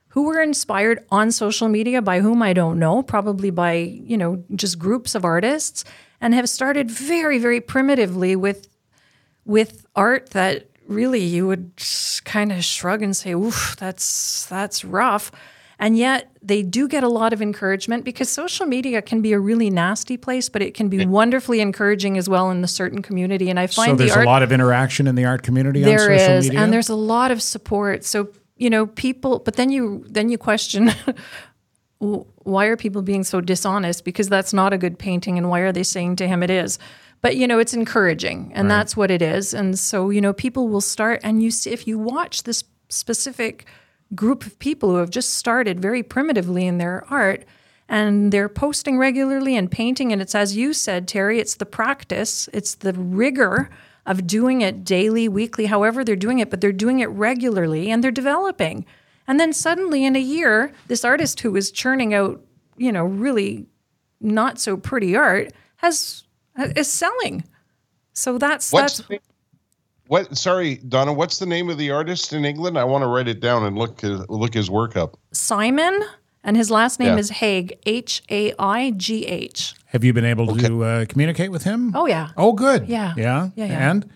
[0.08, 4.42] who were inspired on social media by whom I don't know, probably by, you know,
[4.56, 5.84] just groups of artists
[6.20, 8.66] and have started very very primitively with
[9.51, 11.72] with art that really you would
[12.24, 15.32] kind of shrug and say, "Oof, that's that's rough."
[15.78, 19.40] And yet they do get a lot of encouragement because social media can be a
[19.40, 23.48] really nasty place, but it can be wonderfully encouraging as well in the certain community.
[23.48, 25.82] And I find So there's the art a lot of interaction in the art community
[25.82, 26.61] on there social is, media.
[26.61, 28.05] and there's a lot of support.
[28.05, 29.40] So you know, people.
[29.40, 30.92] But then you then you question.
[31.98, 34.05] Why are people being so dishonest?
[34.05, 36.78] Because that's not a good painting, and why are they saying to him it is?
[37.22, 39.52] But you know, it's encouraging, and that's what it is.
[39.52, 43.66] And so you know, people will start, and you see if you watch this specific
[44.14, 47.44] group of people who have just started very primitively in their art,
[47.88, 52.48] and they're posting regularly and painting, and it's as you said, Terry, it's the practice,
[52.52, 53.70] it's the rigor
[54.06, 58.02] of doing it daily, weekly, however they're doing it, but they're doing it regularly and
[58.02, 58.84] they're developing.
[59.28, 62.40] And then suddenly in a year, this artist who was churning out,
[62.76, 63.66] you know, really
[64.20, 66.24] not so pretty art has
[66.59, 67.44] is selling.
[68.12, 69.20] So that's What's that's the
[70.07, 70.36] what?
[70.36, 71.12] Sorry, Donna.
[71.12, 72.76] What's the name of the artist in England?
[72.76, 75.16] I want to write it down and look his, look his work up.
[75.32, 76.03] Simon,
[76.42, 77.18] and his last name Yeah.
[77.18, 79.74] is Haigh, H A I G H.
[79.86, 81.92] Have you been able to uh, communicate with him?
[81.94, 82.30] Oh yeah.
[82.36, 82.88] Oh, good.
[82.88, 83.14] Yeah.
[83.16, 83.51] Yeah.
[83.55, 83.90] Yeah, yeah.
[83.90, 84.11] And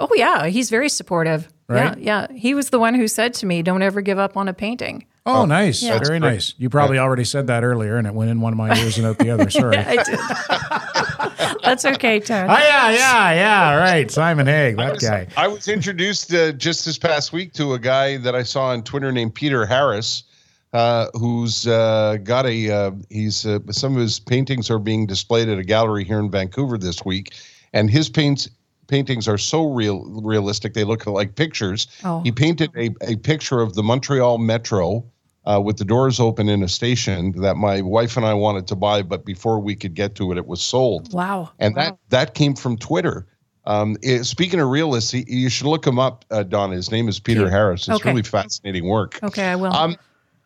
[0.00, 1.48] Oh yeah, he's very supportive.
[1.68, 1.96] Right.
[1.98, 2.36] Yeah, yeah.
[2.36, 5.06] He was the one who said to me, "Don't ever give up on a painting."
[5.24, 5.80] oh, nice.
[5.80, 6.28] That's Very great.
[6.32, 6.54] nice.
[6.58, 9.06] You probably already said that earlier, and it went in one of my ears and
[9.06, 9.48] out the other.
[9.48, 9.76] Sorry.
[9.78, 10.18] I did.
[11.62, 12.48] That's okay, Todd.
[12.48, 13.74] Oh yeah, yeah, yeah.
[13.76, 15.26] Right, Simon Haigh, that guy.
[15.36, 18.82] I was introduced uh, just this past week to a guy that I saw on
[18.82, 20.24] Twitter named Peter Harris,
[20.72, 25.48] uh, who's uh, got a uh, he's uh, some of his paintings are being displayed
[25.48, 27.34] at a gallery here in Vancouver this week,
[27.72, 28.48] and his paints
[28.88, 31.86] paintings are so real realistic they look like pictures.
[32.04, 32.20] Oh.
[32.22, 35.04] He painted a, a picture of the Montreal Metro
[35.44, 38.76] uh, with the doors open in a station that my wife and I wanted to
[38.76, 41.12] buy, but before we could get to it, it was sold.
[41.12, 41.50] Wow.
[41.58, 41.82] And wow.
[41.82, 43.26] that that came from Twitter.
[43.64, 46.74] Um, it, speaking of realists, he, you should look him up, uh, Donna.
[46.74, 47.86] His name is Peter Harris.
[47.88, 48.10] It's Okay.
[48.10, 49.22] really fascinating work.
[49.22, 49.72] Okay, I will.
[49.72, 49.96] Um,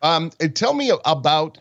[0.03, 1.57] um, and tell me about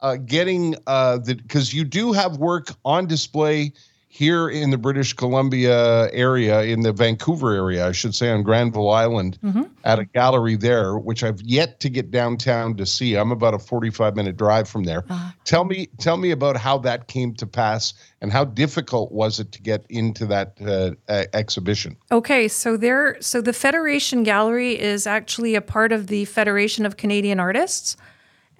[0.00, 3.72] uh, getting uh, the because you do have work on display
[4.18, 8.90] here in the British Columbia area, in the Vancouver area, I should say, on Granville
[8.90, 9.38] Island,
[9.84, 13.14] at a gallery there, which I've yet to get downtown to see.
[13.14, 15.04] I'm about a 45 minute drive from there.
[15.44, 19.52] Tell me, tell me about how that came to pass and how difficult was it
[19.52, 21.96] to get into that uh, uh, exhibition.
[22.10, 26.96] Okay, so there so the Federation Gallery is actually a part of the Federation of
[26.96, 27.96] Canadian Artists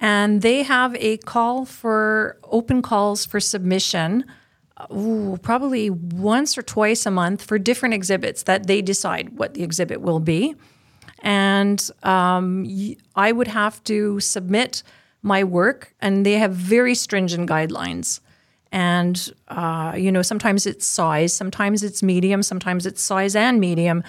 [0.00, 4.24] and they have a call for open calls for submission
[4.92, 9.62] ooh, probably once or twice a month for different exhibits that they decide what the
[9.62, 10.54] exhibit will be.
[11.20, 12.66] And um,
[13.14, 14.82] I would have to submit
[15.22, 18.20] my work, and they have very stringent guidelines.
[18.70, 24.04] And, uh, you know, sometimes it's size, sometimes it's medium, sometimes it's size and medium.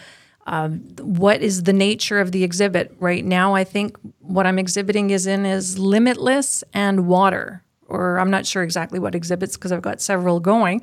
[0.48, 2.96] Um, what is the nature of the exhibit?
[3.00, 8.30] Right now, I think what I'm exhibiting is in is limitless and water, or I'm
[8.30, 10.82] not sure exactly what exhibits because I've got several going.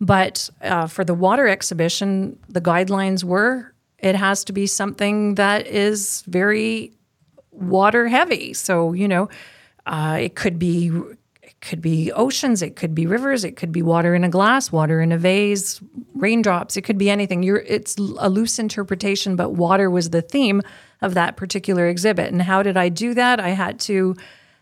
[0.00, 5.66] But uh, for the water exhibition, the guidelines were it has to be something that
[5.66, 6.92] is very
[7.50, 8.54] water heavy.
[8.54, 9.28] So you know,
[9.86, 10.90] uh, it could be
[11.42, 14.72] it could be oceans, it could be rivers, it could be water in a glass,
[14.72, 15.80] water in a vase,
[16.14, 16.76] raindrops.
[16.76, 17.42] It could be anything.
[17.42, 20.62] You're, it's a loose interpretation, but water was the theme
[21.02, 22.32] of that particular exhibit.
[22.32, 23.40] And how did I do that?
[23.40, 24.16] I had to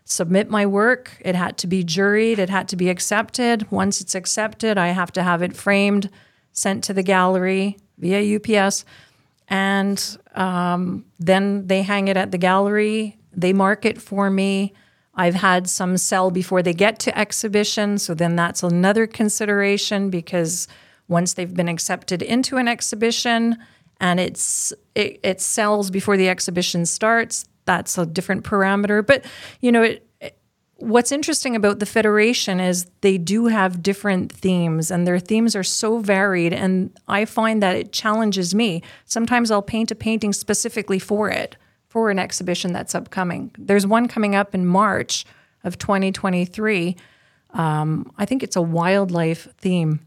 [0.09, 1.17] submit my work.
[1.21, 2.39] It had to be juried.
[2.39, 3.71] It had to be accepted.
[3.71, 6.09] Once it's accepted, I have to have it framed,
[6.51, 8.85] sent to the gallery via UPS,
[9.47, 13.17] and um, then they hang it at the gallery.
[13.33, 14.73] They mark it for me.
[15.13, 20.67] I've had some sell before they get to exhibition, so then that's another consideration because
[21.07, 23.57] once they've been accepted into an exhibition
[23.99, 29.05] and it's it, it sells before the exhibition starts, that's a different parameter.
[29.05, 29.23] But
[29.61, 30.35] you know, it, it-
[30.77, 35.63] what's interesting about the federation is they do have different themes and their themes are
[35.63, 38.81] so varied and I find that it challenges me.
[39.05, 41.57] Sometimes I'll paint a painting specifically for it,
[41.89, 43.51] for an exhibition that's upcoming.
[43.57, 45.25] There's one coming up in March
[45.63, 46.95] of 2023.
[47.51, 49.99] Um, I think it's a wildlife theme.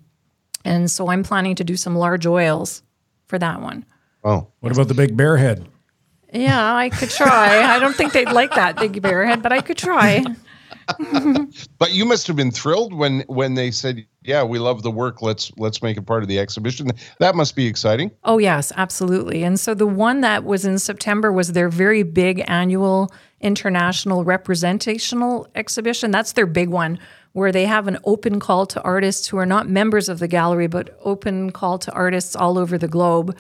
[0.64, 2.82] And so I'm planning to do some large oils
[3.26, 3.84] for that one.
[4.24, 5.66] Oh, What about the big bear head?
[6.33, 7.62] Yeah, I could try.
[7.62, 10.24] I don't think they'd like that big bear head, but I could try.
[11.78, 15.22] But you must have been thrilled when when they said, "Yeah, we love the work.
[15.22, 18.11] Let's let's make it part of the exhibition." That must be exciting.
[18.24, 19.43] Oh, yes, absolutely.
[19.43, 25.49] And so the one that was in September was their very big annual international representational
[25.55, 26.11] exhibition.
[26.11, 26.99] That's their big one,
[27.33, 30.66] where they have an open call to artists who are not members of the gallery,
[30.66, 33.37] but open call to artists all over the globe.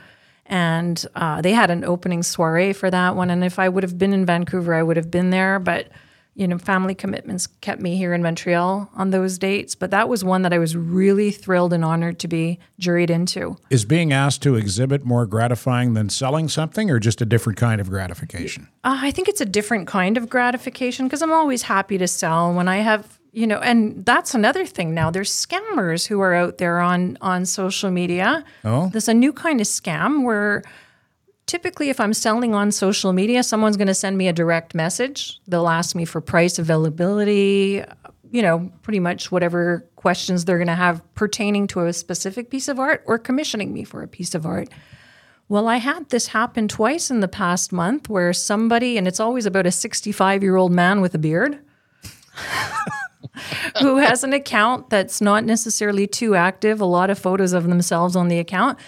[0.52, 3.30] And uh, they had an opening soiree for that one.
[3.30, 5.58] And if I would have been in Vancouver, I would have been there.
[5.58, 5.88] But
[6.34, 9.74] you know, family commitments kept me here in Montreal on those dates.
[9.74, 13.56] But that was one that I was really thrilled and honored to be juried into.
[13.70, 17.80] Is being asked to exhibit more gratifying than selling something or just a different kind
[17.80, 18.68] of gratification?
[18.84, 22.52] Uh, I think it's a different kind of gratification because I'm always happy to sell
[22.52, 25.10] when I have, you know, and that's another thing now.
[25.10, 28.44] There's scammers who are out there on on social media.
[28.64, 28.88] Oh?
[28.92, 30.62] There's a new kind of scam where
[31.46, 35.40] typically if I'm selling on social media, someone's going to send me a direct message.
[35.48, 37.82] They'll ask me for price availability,
[38.30, 42.68] you know, pretty much whatever questions they're going to have pertaining to a specific piece
[42.68, 44.68] of art or commissioning me for a piece of art.
[45.48, 49.44] Well, I had this happen twice in the past month where somebody, and it's always
[49.44, 51.58] about a 65 year old man with a beard,
[53.80, 58.16] who has an account that's not necessarily too active, a lot of photos of themselves
[58.16, 58.78] on the account.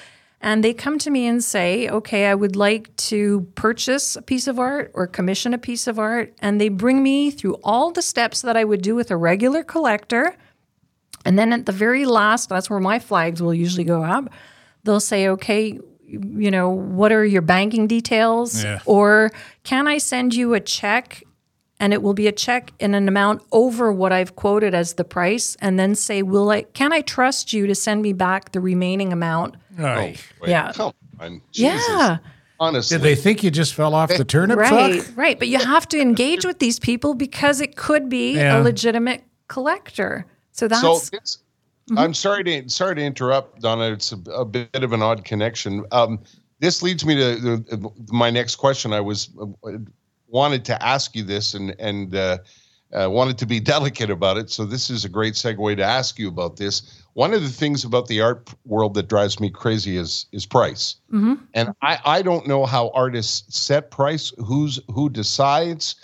[0.40, 4.46] And they come to me and say, okay, I would like to purchase a piece
[4.46, 6.34] of art or commission a piece of art.
[6.40, 9.64] And they bring me through all the steps that I would do with a regular
[9.64, 10.36] collector.
[11.24, 14.28] And then at the very last, that's where my flags will usually go up.
[14.82, 18.62] They'll say, okay, you know, what are your banking details?
[18.62, 18.80] Yeah.
[18.84, 19.32] Or
[19.62, 21.22] can I send you a check
[21.84, 25.04] and it will be a check in an amount over what I've quoted as the
[25.04, 28.60] price and then say, will I, can I trust you to send me back the
[28.60, 29.56] remaining amount?
[29.76, 30.18] Right.
[30.40, 30.72] Wait, Yeah.
[30.72, 30.94] Come
[31.52, 32.16] Yeah.
[32.58, 32.96] Honestly.
[32.96, 35.06] Did they think you just fell off the turnip Right, truck?
[35.14, 35.38] right.
[35.38, 38.58] But you have to engage with these people because it could be Yeah.
[38.58, 40.24] a legitimate collector.
[40.52, 41.38] So that's so this,
[41.98, 43.92] I'm sorry to sorry to interrupt, Donna.
[43.92, 45.84] It's a, a bit of an odd connection.
[45.92, 46.18] Um,
[46.60, 48.94] this leads me to the, my next question.
[48.94, 49.72] I was uh,
[50.34, 52.38] wanted to ask you this and and uh,
[52.92, 54.50] uh, wanted to be delicate about it.
[54.50, 57.02] So this is a great segue to ask you about this.
[57.14, 60.96] One of the things about the art world that drives me crazy is is price,
[61.12, 61.34] Mm-hmm.
[61.54, 64.32] and I I don't know how artists set price.
[64.38, 65.94] Who's who decides?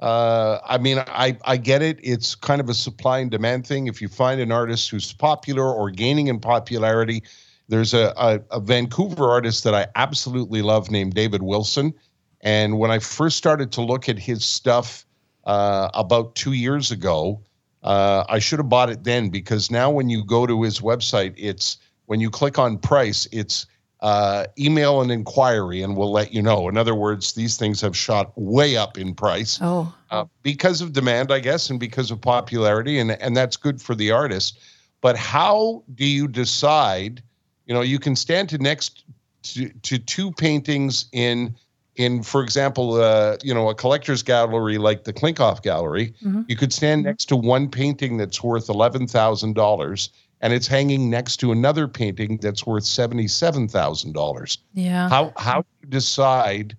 [0.00, 1.98] Uh, I mean, I I get it.
[2.02, 3.88] It's kind of a supply and demand thing.
[3.88, 7.22] If you find an artist who's popular or gaining in popularity,
[7.68, 11.92] there's a, a, a Vancouver artist that I absolutely love named David Wilson.
[12.40, 15.04] And when I first started to look at his stuff
[15.44, 17.40] uh, about two years ago,
[17.82, 21.34] uh, I should have bought it then because now when you go to his website,
[21.36, 23.66] it's when you click on price, it's
[24.00, 26.68] uh, email an inquiry and we'll let you know.
[26.68, 30.92] In other words, these things have shot way up in price Oh, uh, because of
[30.92, 34.58] demand, I guess, and because of popularity, and and that's good for the artist.
[35.02, 37.22] But how do you decide?
[37.66, 39.04] You know, you can stand to next
[39.42, 41.54] to, to two paintings in
[41.96, 46.14] in, for example, uh, you know, a collector's gallery like the Klinkoff Gallery.
[46.24, 46.44] Mhm.
[46.48, 50.10] You could stand next to one painting that's worth eleven thousand dollars,
[50.40, 54.58] and it's hanging next to another painting that's worth seventy seven thousand dollars.
[54.74, 55.08] yeah.
[55.08, 56.76] How how do you decide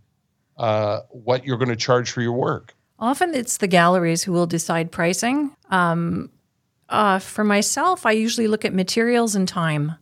[0.57, 2.73] uh, what you're going to charge for your work?
[2.99, 5.55] Often it's the galleries who will decide pricing.
[5.71, 6.29] Um,
[6.87, 9.93] uh, for myself, I usually look at materials and time.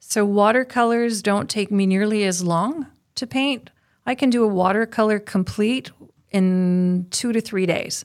[0.00, 3.70] So watercolors don't take me nearly as long to paint.
[4.06, 5.90] I can do a watercolor complete
[6.30, 8.04] in two to three days.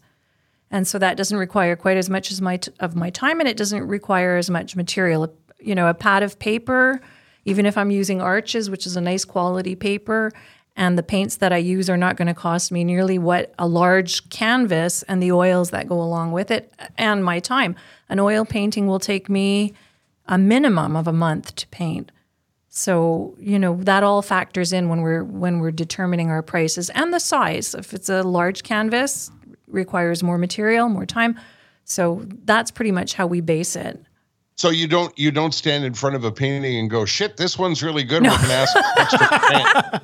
[0.71, 3.49] And so that doesn't require quite as much as my t- of my time, and
[3.49, 5.33] it doesn't require as much material.
[5.59, 7.01] You know, a pad of paper,
[7.43, 10.31] even if I'm using Arches, which is a nice quality paper,
[10.75, 13.67] and the paints that I use are not going to cost me nearly what a
[13.67, 17.75] large canvas and the oils that go along with it, and my time.
[18.07, 19.73] An oil painting will take me
[20.27, 22.11] a minimum of a month to paint.
[22.69, 27.13] So you know that all factors in when we're when we're determining our prices and
[27.13, 27.73] the size.
[27.73, 29.31] If it's a large canvas,
[29.67, 31.39] requires more material, more time.
[31.83, 34.03] So that's pretty much how we base it.
[34.59, 37.57] So you don't you don't stand in front of a painting and go, "Shit, this
[37.57, 38.23] one's really good.
[38.23, 39.39] We're gonna ask for extra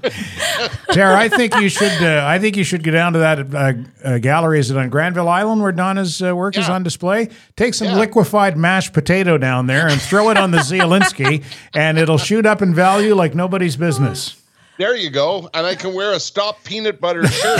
[0.63, 1.91] rent." Tara, I think you should.
[2.01, 3.73] Uh, I think you should go down to that uh,
[4.07, 4.59] uh, gallery.
[4.61, 7.27] Is it on Granville Island where Donna's uh, work is on display?
[7.57, 7.97] Take some Yeah.
[7.99, 11.43] liquefied mashed potato down there and throw it on the Zielinski,
[11.73, 14.41] and it'll shoot up in value like nobody's business.
[14.77, 17.59] There you go, and I can wear a stop peanut butter shirt.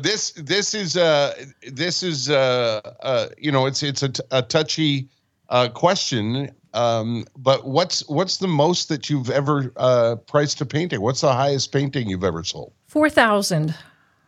[0.00, 1.34] This this is uh
[1.70, 5.08] this is uh, uh you know it's it's a, t- a touchy
[5.48, 11.00] uh question um but what's what's the most that you've ever uh priced a painting
[11.00, 13.74] what's the highest painting you've ever sold Four thousand.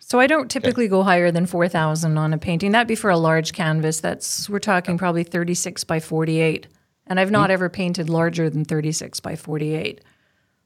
[0.01, 2.73] So I don't typically go higher than four thousand on a painting.
[2.73, 4.01] That'd be for a large canvas.
[4.01, 6.67] That's we're talking probably thirty six by forty eight.
[7.07, 10.01] And I've not ever painted larger than thirty six by forty eight.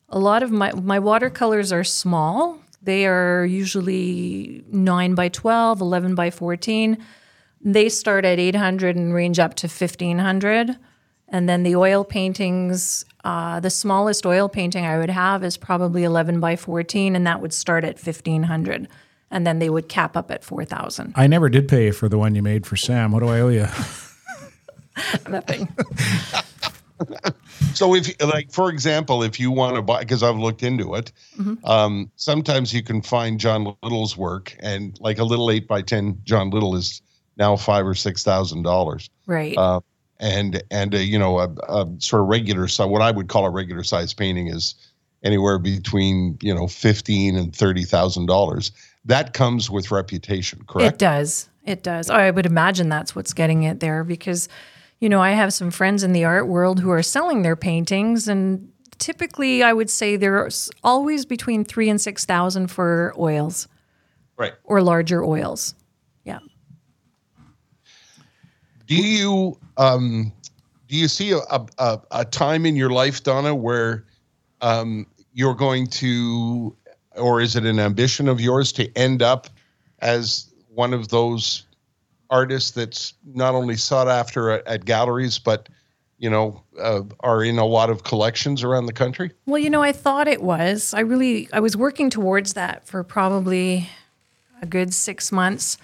[0.09, 2.59] A lot of my my watercolors are small.
[2.83, 6.99] They are usually 9 by 12, 11 by 14.
[7.61, 10.77] They start at 800 and range up to 1500.
[11.29, 16.03] And then the oil paintings, uh, the smallest oil painting I would have is probably
[16.05, 18.89] 11 by 14, and that would start at 1500.
[19.31, 21.13] And then they would cap up at 4000.
[21.15, 23.13] I never did pay for the one you made for Sam.
[23.13, 23.67] What do I owe you?
[25.29, 25.69] Nothing.
[27.75, 31.13] So if like for example, if you want to buy because I've looked into it,
[31.65, 36.21] um, sometimes you can find John Little's work and like a little eight by ten
[36.25, 37.03] John Little is
[37.37, 39.09] now five or six thousand dollars.
[39.27, 39.57] Right.
[39.57, 39.81] Uh,
[40.21, 43.47] and and uh, you know a, a sort of regular size what I would call
[43.47, 44.75] a regular size painting is
[45.23, 48.73] anywhere between you know fifteen and thirty thousand dollars.
[49.07, 50.95] That comes with reputation, correct?
[50.95, 51.49] It does.
[51.65, 52.11] It does.
[52.11, 54.49] I would imagine that's what's getting it there because,
[55.01, 58.29] you know, I have some friends in the art world who are selling their paintings,
[58.29, 63.67] and typically I would say there's always between three and six thousand for oils
[64.37, 64.53] Right.
[64.65, 65.75] or larger oils.
[66.25, 66.39] Yeah.
[68.87, 70.33] Do you um,
[70.89, 74.05] do you see a, a, a time in your life, Donna, where
[74.61, 76.77] um, you're going to,
[77.17, 79.47] or is it an ambition of yours to end up
[80.01, 81.65] as one of those
[82.31, 85.69] artists that's not only sought after at, at galleries, but
[86.19, 89.31] you know, uh, are in a lot of collections around the country?
[89.47, 90.93] Well, you know, I thought it was.
[90.93, 93.89] I really, I was working towards that for probably
[94.61, 95.79] a good six months,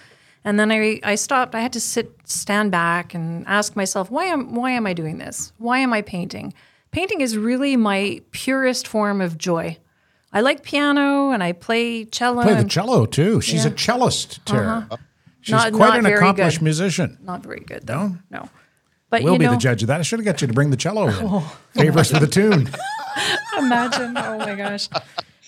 [0.44, 1.54] and then I, I stopped.
[1.54, 5.16] I had to sit, stand back, and ask myself, why am, why am I doing
[5.16, 5.54] this?
[5.56, 6.52] Why am I painting?
[6.90, 9.78] Painting is really my purest form of joy.
[10.34, 12.42] I like piano and I play cello.
[12.42, 13.40] Play the and cello too.
[13.40, 14.86] She's a cellist, Tara.
[15.46, 16.64] She's Not- quite not an accomplished good.
[16.64, 17.18] musician.
[17.22, 18.16] not very good though.
[18.30, 18.40] No?
[18.42, 18.48] No,
[19.10, 19.54] but We'll you be know, Oh.
[19.54, 20.00] the judge of that.
[20.00, 21.42] I should have got you to bring the cello in.
[21.80, 22.68] Favor us with a tune.
[23.58, 24.16] imagine.
[24.16, 24.88] Oh my gosh.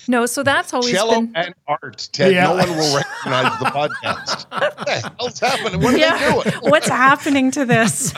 [0.07, 1.33] No, so that's always Cello been.
[1.35, 2.33] and art, Ted.
[2.33, 2.45] Yeah.
[2.45, 4.47] No one will recognize the podcast.
[4.53, 5.81] what the hell's happening?
[5.83, 6.17] What are Yeah.
[6.35, 6.57] they doing?
[6.71, 8.15] What's happening to this?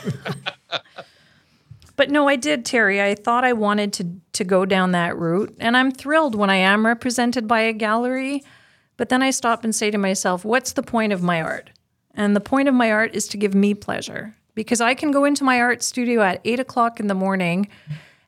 [1.95, 3.01] but no, I did, Terry.
[3.01, 6.55] I thought I wanted to to go down that route, and I'm thrilled when I
[6.57, 8.43] am represented by a gallery.
[8.97, 11.71] But then I stop and say to myself, what's the point of my art?
[12.13, 15.23] And the point of my art is to give me pleasure because I can go
[15.23, 17.67] into my art studio at eight o'clock in the morning.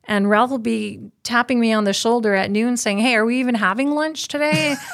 [0.06, 3.40] And Ralph will be tapping me on the shoulder at noon saying, Hey, are we
[3.40, 4.76] even having lunch today?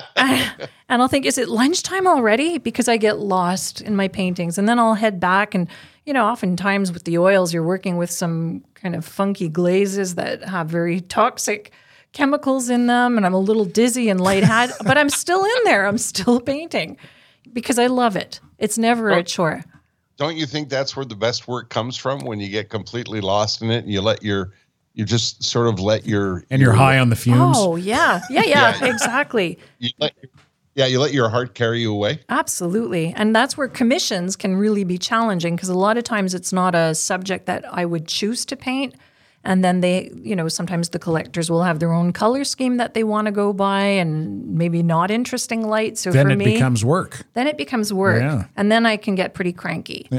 [0.16, 2.58] and I'll think, is it lunchtime already?
[2.58, 4.58] Because I get lost in my paintings.
[4.58, 5.54] And then I'll head back.
[5.54, 5.68] And,
[6.06, 10.44] you know, oftentimes with the oils, you're working with some kind of funky glazes that
[10.44, 11.72] have very toxic
[12.12, 13.16] chemicals in them.
[13.16, 15.86] And I'm a little dizzy and lightheaded, but I'm still in there.
[15.86, 16.96] I'm still painting
[17.52, 18.40] because I love it.
[18.58, 19.64] It's never a chore.
[20.18, 23.62] Don't you think that's where the best work comes from when you get completely lost
[23.62, 24.52] in it and you let your
[24.94, 27.56] you just sort of let your And you're your- high on the fumes.
[27.58, 28.20] Oh, yeah.
[28.28, 29.58] Yeah, yeah, exactly.
[29.78, 30.12] you let,
[30.74, 33.12] yeah you let your heart carry you away Absolutely.
[33.16, 36.74] And that's where commissions can really be challenging because a lot of times it's not
[36.74, 38.94] a subject that I would choose to paint.
[39.44, 42.94] And then they, you know, sometimes the collectors will have their own color scheme that
[42.94, 45.98] they want to go by and maybe not interesting light.
[45.98, 47.26] So for me then for it me, becomes work.
[47.34, 48.22] then it becomes work.
[48.22, 48.44] Yeah.
[48.56, 50.08] And then I can get pretty cranky.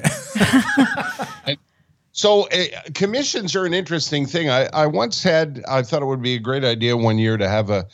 [2.13, 2.63] so uh,
[2.93, 6.39] commissions are an interesting thing I, I once had i thought it would be a
[6.39, 7.85] great idea one year to have a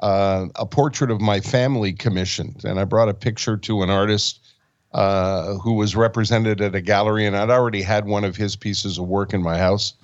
[0.00, 4.40] uh, a portrait of my family commissioned and i brought a picture to an artist
[4.94, 8.98] uh, who was represented at a gallery and i'd already had one of his pieces
[8.98, 9.94] of work in my house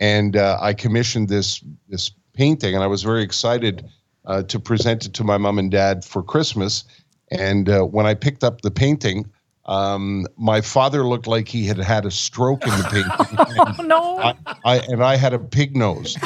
[0.00, 3.88] and uh, I commissioned this this painting, and I was very excited
[4.26, 6.84] uh, to present it to my mom and dad for Christmas.
[7.30, 9.30] And uh, when I picked up the painting,
[9.66, 13.38] um, my father looked like he had had a stroke in the painting.
[13.78, 14.18] oh, no.
[14.18, 14.34] I,
[14.64, 16.16] I and I had a pig nose.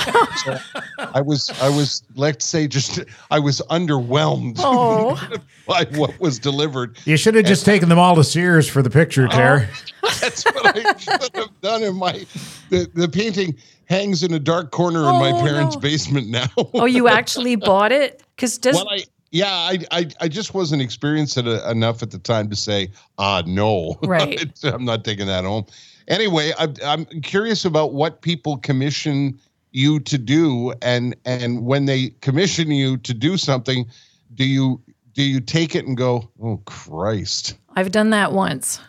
[0.45, 0.59] So
[0.99, 5.20] I was I was let's say just I was underwhelmed oh,
[5.66, 6.99] by what was delivered.
[7.05, 9.68] You should have just taken them all to Sears for the picture, Ter.
[10.20, 11.82] That's what I should have done.
[11.84, 12.26] In my
[12.70, 15.80] the, the painting hangs in a dark corner in my Oh, parents' no.
[15.80, 16.47] basement now.
[16.57, 18.22] oh, you actually bought it?
[18.34, 22.18] Because does well, I yeah, I, I I just wasn't experienced it enough at the
[22.18, 24.50] time to say, ah, no, Right.
[24.64, 25.66] I'm not taking that home.
[26.08, 29.38] Anyway, I, I'm curious about what people commission
[29.72, 33.86] you to do, and and when they commission you to do something,
[34.34, 34.80] do you
[35.12, 37.56] do you take it and go, oh Christ?
[37.76, 38.80] I've done that once.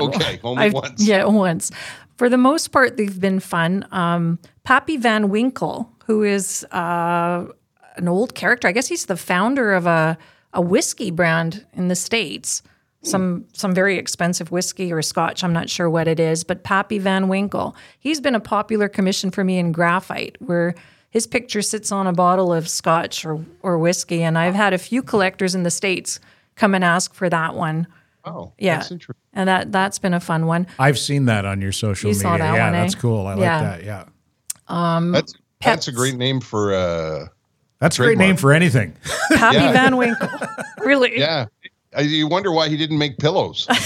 [0.00, 1.06] Okay, only I've- once.
[1.06, 1.70] Yeah, once.
[2.16, 3.86] For the most part, they've been fun.
[3.90, 7.46] Um, Pappy Van Winkle, who is uh,
[7.96, 10.16] an old character, I guess he's the founder of a,
[10.52, 12.62] a whiskey brand in the States.
[13.02, 16.98] Some some very expensive whiskey or scotch, I'm not sure what it is, but Pappy
[16.98, 17.76] Van Winkle.
[17.98, 20.74] He's been a popular commission for me in graphite, where
[21.10, 24.22] his picture sits on a bottle of scotch or, or whiskey.
[24.22, 26.18] And I've had a few collectors in the States
[26.56, 27.86] come and ask for that one.
[28.24, 28.78] Oh, Yeah.
[28.78, 29.20] that's interesting.
[29.34, 30.66] And that that's been a fun one.
[30.78, 32.22] I've seen that on your social You media.
[32.22, 32.80] saw that yeah, one, eh?
[32.80, 33.26] that's cool.
[33.26, 33.60] I Yeah.
[33.60, 33.84] like that.
[33.84, 34.04] Yeah.
[35.12, 37.26] That's that's a great name for uh
[37.84, 38.96] That's a great name for anything.
[39.34, 39.72] Pappy Yeah.
[39.72, 40.28] Van Winkle.
[40.78, 41.18] Really?
[41.18, 41.46] yeah.
[41.98, 43.66] You wonder why he didn't make pillows.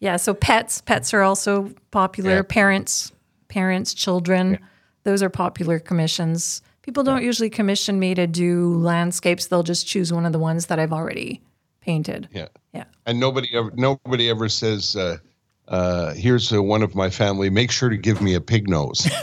[0.00, 0.16] Yeah.
[0.16, 2.36] So pets, pets are also popular.
[2.36, 2.42] Yeah.
[2.42, 3.12] Parents,
[3.48, 4.58] parents, children,
[5.04, 6.62] those are popular commissions.
[6.82, 9.46] People don't usually commission me to do landscapes.
[9.46, 11.42] They'll just choose one of the ones that I've already
[11.80, 12.28] painted.
[12.32, 12.48] yeah.
[12.74, 12.84] Yeah.
[13.06, 15.16] And nobody ever nobody ever says uh
[15.68, 17.50] uh, here's uh, one of my family.
[17.50, 19.08] Make sure to give me a pig nose.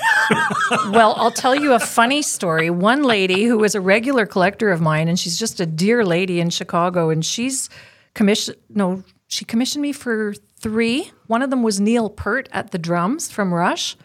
[0.89, 2.69] Well, I'll tell you a funny story.
[2.69, 6.39] One lady who was a regular collector of mine, and she's just a dear lady
[6.39, 7.69] in Chicago, and she's
[8.13, 11.11] commissioned, no, she commissioned me for three.
[11.28, 13.97] One of them was Neil Peart at the drums from Rush.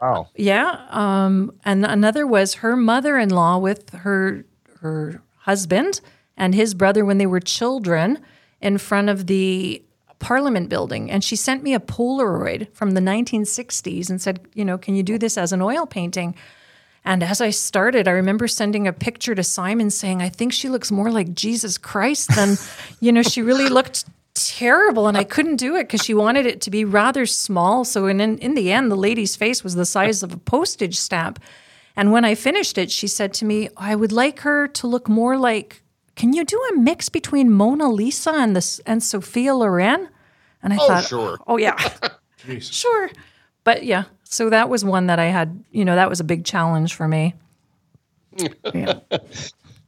[0.00, 0.28] Wow.
[0.34, 0.86] Yeah.
[0.90, 4.44] Um, and another was her mother in law with her
[4.80, 6.00] her husband
[6.36, 8.18] and his brother when they were children
[8.60, 9.82] in front of the
[10.18, 11.10] Parliament building.
[11.10, 15.02] And she sent me a Polaroid from the 1960s and said, you know, can you
[15.02, 16.34] do this as an oil painting?
[17.04, 20.68] And as I started, I remember sending a picture to Simon saying, I think she
[20.68, 22.56] looks more like Jesus Christ than,
[23.00, 25.06] you know, she really looked terrible.
[25.06, 27.84] And I couldn't do it because she wanted it to be rather small.
[27.84, 30.98] So in, in, in the end, the lady's face was the size of a postage
[30.98, 31.40] stamp.
[31.94, 35.08] And when I finished it, she said to me, I would like her to look
[35.08, 35.82] more like,
[36.16, 40.08] can you do a mix between Mona Lisa and this and Sophia Loren?
[40.62, 41.38] And I Oh, thought, sure.
[41.46, 41.76] oh yeah,
[42.60, 43.10] sure.
[43.64, 46.44] But yeah, so that was one that I had, you know, that was a big
[46.44, 47.34] challenge for me.
[48.74, 48.98] Yeah.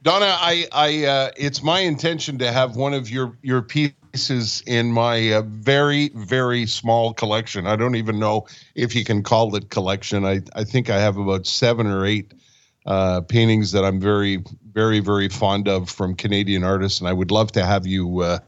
[0.03, 4.93] Donna, I, I, uh, it's my intention to have one of your your pieces in
[4.93, 7.67] my uh, very, very small collection.
[7.67, 10.25] I don't even know if you can call it collection.
[10.25, 12.33] I, I think I have about seven or eight
[12.89, 14.43] uh, paintings that I'm very,
[14.73, 18.23] very, very fond of from Canadian artists, and I would love to have you.
[18.23, 18.39] Uh,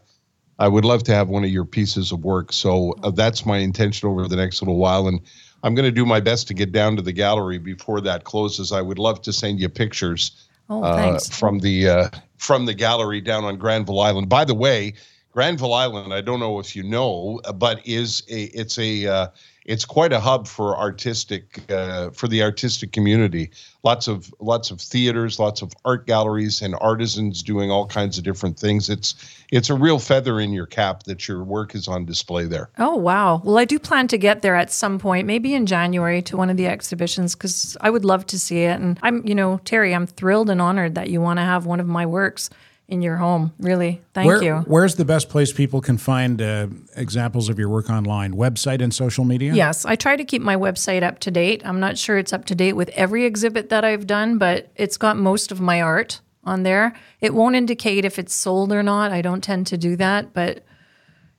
[0.58, 2.52] I would love to have one of your pieces of work.
[2.52, 5.20] So uh, that's my intention over the next little while, and
[5.62, 8.72] I'm going to do my best to get down to the gallery before that closes.
[8.72, 12.08] I would love to send you pictures Oh, uh, from the uh,
[12.38, 14.28] from the gallery down on Granville Island.
[14.28, 14.94] By the way,
[15.32, 19.26] Granville Island, I don't know if you know, but is a it's a uh,
[19.66, 23.50] it's quite a hub for artistic uh, for the artistic community.
[23.82, 28.24] Lots of lots of theaters, lots of art galleries, and artisans doing all kinds of
[28.24, 28.88] different things.
[28.88, 29.14] It's
[29.50, 32.70] it's a real feather in your cap that your work is on display there.
[32.78, 33.42] Oh, wow.
[33.44, 36.50] Well, I do plan to get there at some point, maybe in January to one
[36.50, 38.80] of the exhibitions because I would love to see it.
[38.80, 41.80] And I'm, you know, Terry, I'm thrilled and honored that you want to have one
[41.80, 42.50] of my works
[42.90, 43.52] in your home.
[43.58, 44.02] Really.
[44.12, 44.54] Thank Where- you.
[44.66, 48.34] Where's the best place people can find uh, examples of your work online?
[48.34, 49.54] Website and social media?
[49.54, 51.62] Yes, I try to keep my website up to date.
[51.64, 54.96] I'm not sure it's up to date with every exhibit that I've done, but it's
[54.96, 56.92] got most of my art on there.
[57.20, 59.12] It won't indicate if it's sold or not.
[59.12, 60.64] I don't tend to do that, but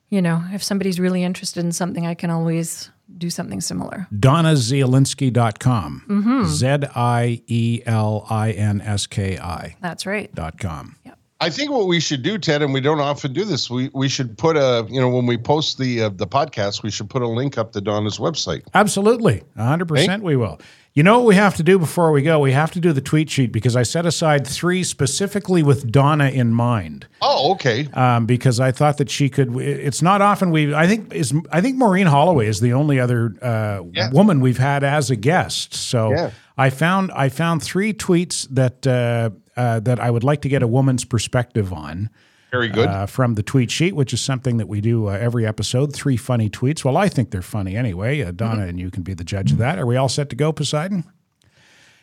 [0.10, 4.08] you know, if somebody's really interested in something, I can always do something similar.
[4.14, 6.04] DonnaZielinski.com.
[6.08, 6.46] Mm-hmm.
[6.46, 10.34] Z I E L I N S K I That's right.
[10.34, 10.96] dot com.
[11.42, 13.68] I think what we should do, Ted, and we don't often do this.
[13.70, 16.92] We we should put a you know when we post the uh, the podcast, we
[16.92, 18.62] should put a link up to Donna's website.
[18.76, 19.44] Absolutely.
[19.58, 20.60] 100% we will.
[20.94, 22.40] You know what we have to do before we go?
[22.40, 26.28] We have to do the tweet sheet because I set aside three specifically with Donna
[26.30, 27.08] in mind.
[27.22, 27.88] Oh, okay.
[27.94, 29.56] um, because I thought that she could.
[29.58, 30.76] It's not often we.
[30.76, 31.34] I think is.
[31.52, 34.12] I think Maureen Holloway is the only other uh, Yeah.
[34.12, 35.74] woman we've had as a guest.
[35.74, 36.32] So Yeah.
[36.58, 39.30] I found I found three tweets that uh,
[39.62, 42.10] uh, that I would like to get a woman's perspective on.
[42.50, 42.90] Very good.
[42.90, 45.94] Uh, from the tweet sheet, which is something that we do uh, every episode.
[45.94, 46.84] Three funny tweets.
[46.84, 48.22] Well, I think they're funny anyway.
[48.22, 49.78] Uh, Donna and you can be the judge of that.
[49.78, 51.06] Are we all set to go, Poseidon?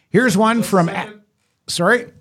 [0.08, 0.88] Here's one from.
[0.88, 1.12] At,
[1.66, 2.12] sorry?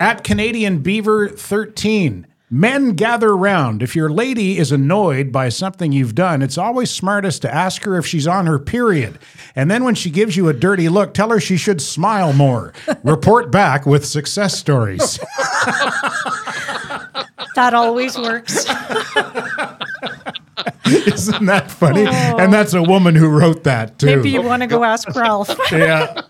[0.00, 2.26] At Canadian Beaver 13.
[2.54, 3.82] Men gather round.
[3.82, 7.96] If your lady is annoyed by something you've done, it's always smartest to ask her
[7.96, 9.18] if she's on her period.
[9.56, 12.74] And then when she gives you a dirty look, tell her she should smile more.
[13.02, 15.18] Report back with success stories.
[17.54, 18.64] That always works.
[20.86, 22.06] Isn't that funny?
[22.06, 24.06] And that's a woman who wrote that too.
[24.06, 25.54] Maybe you want to go ask Ralph.
[25.72, 26.22] yeah.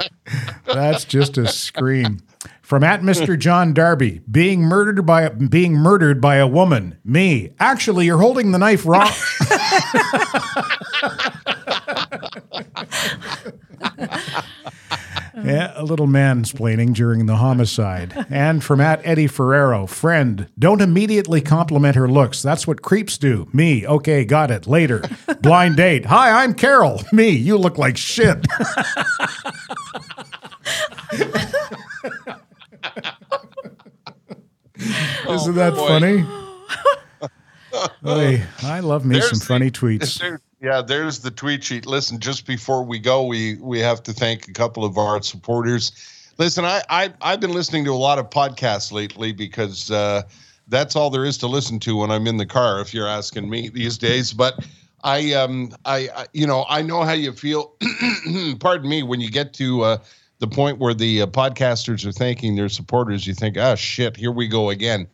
[0.67, 2.21] That's just a scream.
[2.61, 3.39] From at Mr.
[3.39, 6.99] John Darby, being murdered by being murdered by a woman.
[7.05, 7.53] Me.
[7.59, 9.11] Actually, you're holding the knife wrong.
[15.35, 18.27] yeah, a little mansplaining during the homicide.
[18.31, 22.43] And from at Eddie Ferrero, friend, don't immediately compliment her looks.
[22.43, 23.49] That's what creeps do.
[23.53, 23.87] Me.
[23.87, 24.67] Okay, got it.
[24.67, 25.03] Later.
[25.41, 26.07] Blind date.
[26.07, 27.03] Hi, I'm Carol.
[27.13, 27.31] Me.
[27.31, 28.47] You look like shit.
[35.29, 35.89] Isn't oh, that boy.
[35.89, 36.27] funny?
[38.07, 40.21] Oy, I love me There's some the- funny tweets.
[40.63, 41.87] Yeah, there's the tweet sheet.
[41.87, 45.91] Listen, just before we go, we we have to thank a couple of our supporters.
[46.39, 50.23] Listen, I, I I've been listening to a lot of podcasts lately because uh,
[50.69, 52.81] that's all there is to listen to when I'm in the car.
[52.81, 54.65] If you're asking me these days, but
[55.03, 57.75] I um I, I you know I know how you feel.
[58.61, 59.99] pardon me when you get to uh,
[60.39, 63.27] the point where the uh, podcasters are thanking their supporters.
[63.27, 65.09] You think, ah, shit, here we go again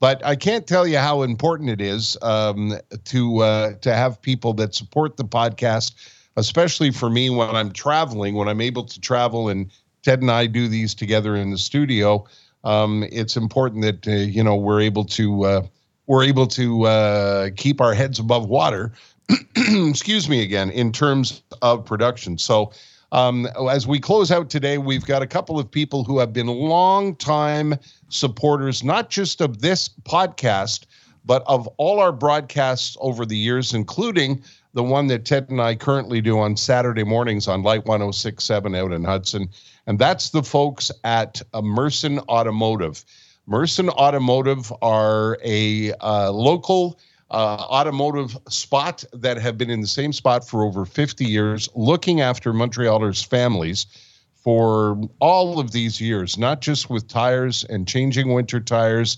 [0.00, 4.52] but I can't tell you how important it is um, to uh, to have people
[4.54, 5.94] that support the podcast,
[6.36, 9.70] especially for me when I'm traveling, when I'm able to travel, and
[10.02, 12.26] Ted and I do these together in the studio.
[12.64, 15.66] Um, it's important that uh, you know we're able to uh,
[16.06, 18.92] we're able to uh, keep our heads above water.
[19.56, 22.38] excuse me again in terms of production.
[22.38, 22.72] So.
[23.14, 26.48] Um, as we close out today, we've got a couple of people who have been
[26.48, 27.76] long time
[28.08, 30.86] supporters, not just of this podcast,
[31.24, 34.42] but of all our broadcasts over the years, including
[34.72, 38.90] the one that Ted and I currently do on Saturday mornings on Light 1067 out
[38.90, 39.48] in Hudson.
[39.86, 43.04] And that's the folks at uh, Merson Automotive.
[43.46, 46.98] Merson Automotive are a uh, local
[47.30, 52.20] uh, automotive spot that have been in the same spot for over 50 years, looking
[52.20, 53.86] after Montrealers' families
[54.34, 59.16] for all of these years, not just with tires and changing winter tires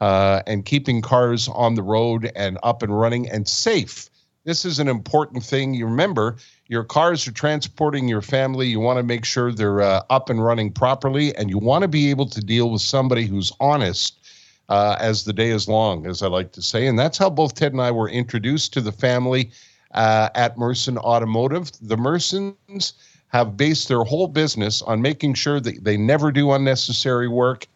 [0.00, 4.10] uh, and keeping cars on the road and up and running and safe.
[4.44, 5.74] This is an important thing.
[5.74, 6.36] You remember,
[6.68, 8.68] your cars are transporting your family.
[8.68, 11.88] You want to make sure they're uh, up and running properly, and you want to
[11.88, 14.25] be able to deal with somebody who's honest
[14.68, 16.86] uh, as the day is long, as I like to say.
[16.86, 19.50] And that's how both Ted and I were introduced to the family
[19.92, 21.70] uh, at Merson Automotive.
[21.80, 22.92] The Mersons
[23.28, 27.66] have based their whole business on making sure that they never do unnecessary work,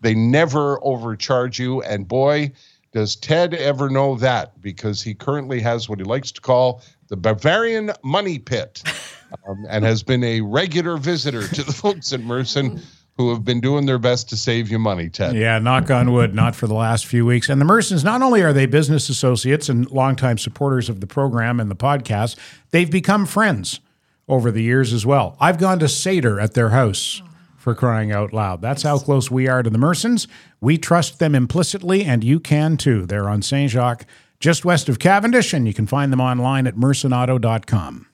[0.00, 1.82] they never overcharge you.
[1.82, 2.52] And boy,
[2.92, 7.16] does Ted ever know that because he currently has what he likes to call the
[7.16, 8.82] Bavarian Money Pit
[9.48, 12.82] um, and has been a regular visitor to the folks at Merson
[13.20, 15.36] who have been doing their best to save you money, Ted.
[15.36, 17.48] Yeah, knock on wood, not for the last few weeks.
[17.48, 21.60] And the Mersons, not only are they business associates and longtime supporters of the program
[21.60, 22.36] and the podcast,
[22.70, 23.80] they've become friends
[24.26, 25.36] over the years as well.
[25.38, 27.20] I've gone to Seder at their house
[27.56, 28.62] for crying out loud.
[28.62, 30.26] That's how close we are to the Mersons.
[30.60, 33.04] We trust them implicitly, and you can too.
[33.04, 33.70] They're on St.
[33.70, 34.06] Jacques,
[34.38, 38.06] just west of Cavendish, and you can find them online at mersonauto.com.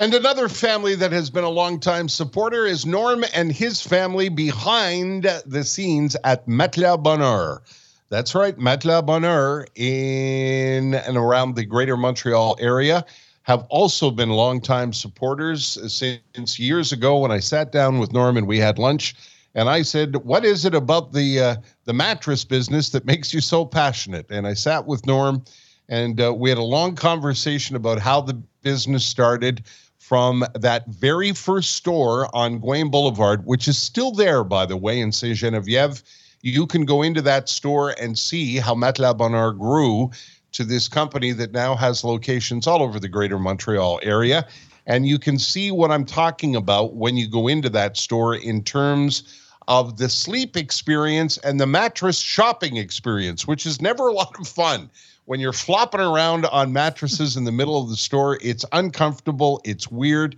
[0.00, 5.24] And another family that has been a longtime supporter is Norm and his family behind
[5.44, 7.62] the scenes at Matelas Bonheur.
[8.08, 13.04] That's right, Matelas Bonheur in and around the greater Montreal area
[13.42, 18.46] have also been longtime supporters since years ago when I sat down with Norm and
[18.46, 19.16] we had lunch.
[19.56, 21.56] And I said, "What is it about the uh,
[21.86, 25.42] the mattress business that makes you so passionate?" And I sat with Norm,
[25.88, 29.64] and uh, we had a long conversation about how the business started,
[30.08, 34.98] from that very first store on Gouin Boulevard, which is still there, by the way,
[34.98, 36.02] in Saint Genevieve.
[36.40, 40.10] You can go into that store and see how Matelas Bonheur grew
[40.52, 44.48] to this company that now has locations all over the greater Montreal area.
[44.86, 48.64] And you can see what I'm talking about when you go into that store in
[48.64, 49.24] terms
[49.68, 54.48] of the sleep experience and the mattress shopping experience, which is never a lot of
[54.48, 54.90] fun
[55.28, 59.90] when you're flopping around on mattresses in the middle of the store, it's uncomfortable, it's
[59.90, 60.36] weird.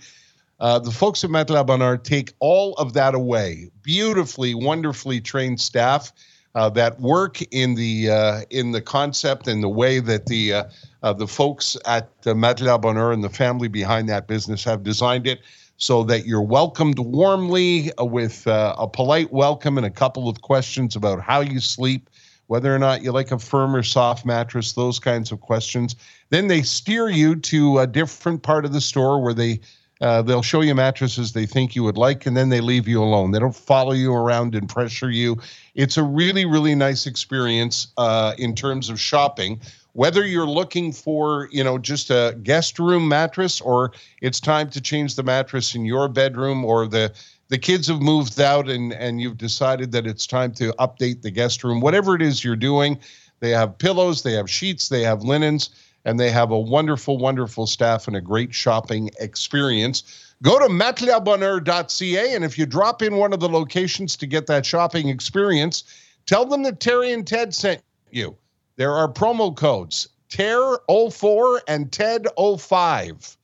[0.58, 3.70] Uh, the folks at Matelas Bonheur take all of that away.
[3.82, 6.12] Beautifully, wonderfully trained staff
[6.56, 10.64] uh, that work in the uh, in the concept and the way that the uh,
[11.04, 15.28] uh, the folks at uh, Matelas Bonheur and the family behind that business have designed
[15.28, 15.40] it
[15.80, 20.94] so that you're welcomed warmly with uh, a polite welcome and a couple of questions
[20.94, 22.08] about how you sleep
[22.50, 25.94] whether or not you like a firm or soft mattress, those kinds of questions.
[26.30, 29.60] Then they steer you to a different part of the store where they
[30.00, 33.00] uh, they'll show you mattresses they think you would like, and then they leave you
[33.00, 33.30] alone.
[33.30, 35.38] They don't follow you around and pressure you.
[35.76, 39.60] It's a really, really nice experience uh, in terms of shopping.
[39.92, 43.92] Whether you're looking for, you know, just a guest room mattress, or
[44.22, 47.12] it's time to change the mattress in your bedroom, or the
[47.50, 51.30] the kids have moved out and and you've decided that it's time to update the
[51.30, 52.98] guest room whatever it is you're doing
[53.40, 55.70] they have pillows they have sheets they have linens
[56.04, 60.34] and they have a wonderful wonderful staff and a great shopping experience.
[60.42, 64.64] Go to matelasbonheur.ca and if you drop in one of the locations to get that
[64.64, 65.84] shopping experience
[66.26, 68.34] tell them that terry and ted sent you
[68.80, 73.36] there are promo codes tear04 and ted05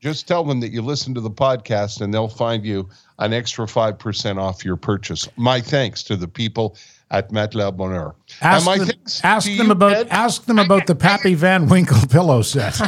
[0.00, 2.88] just tell them that you listen to the podcast and they'll find you
[3.18, 5.28] an extra 5% off your purchase.
[5.36, 6.76] My thanks to the people
[7.10, 8.14] at Matelas Bonheur.
[8.40, 8.88] Ask them,
[9.24, 10.06] ask them about Ed?
[10.10, 12.74] ask them about the Pappy Van Winkle pillow set.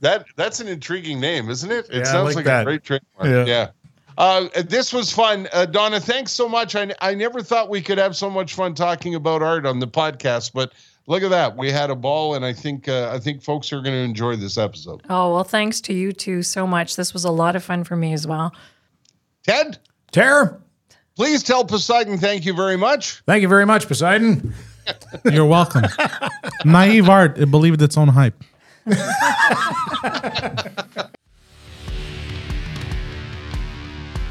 [0.00, 1.86] that that's an intriguing name, isn't it?
[1.90, 3.24] It yeah, sounds like, like a great trademark.
[3.24, 3.44] Yeah.
[3.44, 3.70] yeah.
[4.18, 6.00] Uh, this was fun, uh, Donna.
[6.00, 6.74] Thanks so much.
[6.74, 9.86] I, I never thought we could have so much fun talking about art on the
[9.86, 10.72] podcast, but
[11.06, 11.56] look at that.
[11.56, 14.34] We had a ball, and I think uh, I think folks are going to enjoy
[14.34, 15.02] this episode.
[15.08, 16.96] Oh well, thanks to you two so much.
[16.96, 18.52] This was a lot of fun for me as well.
[19.46, 19.78] Ted,
[20.10, 20.58] Tara,
[21.14, 23.22] please tell Poseidon thank you very much.
[23.24, 24.52] Thank you very much, Poseidon.
[25.30, 25.84] You're welcome.
[26.64, 28.42] Naive art, it believed its own hype.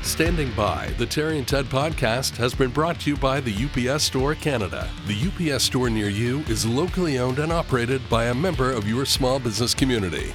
[0.08, 4.06] Standing by, the Terry and Ted podcast has been brought to you by the UPS
[4.06, 4.90] Store Canada.
[5.06, 9.06] The UPS store near you is locally owned and operated by a member of your
[9.06, 10.34] small business community.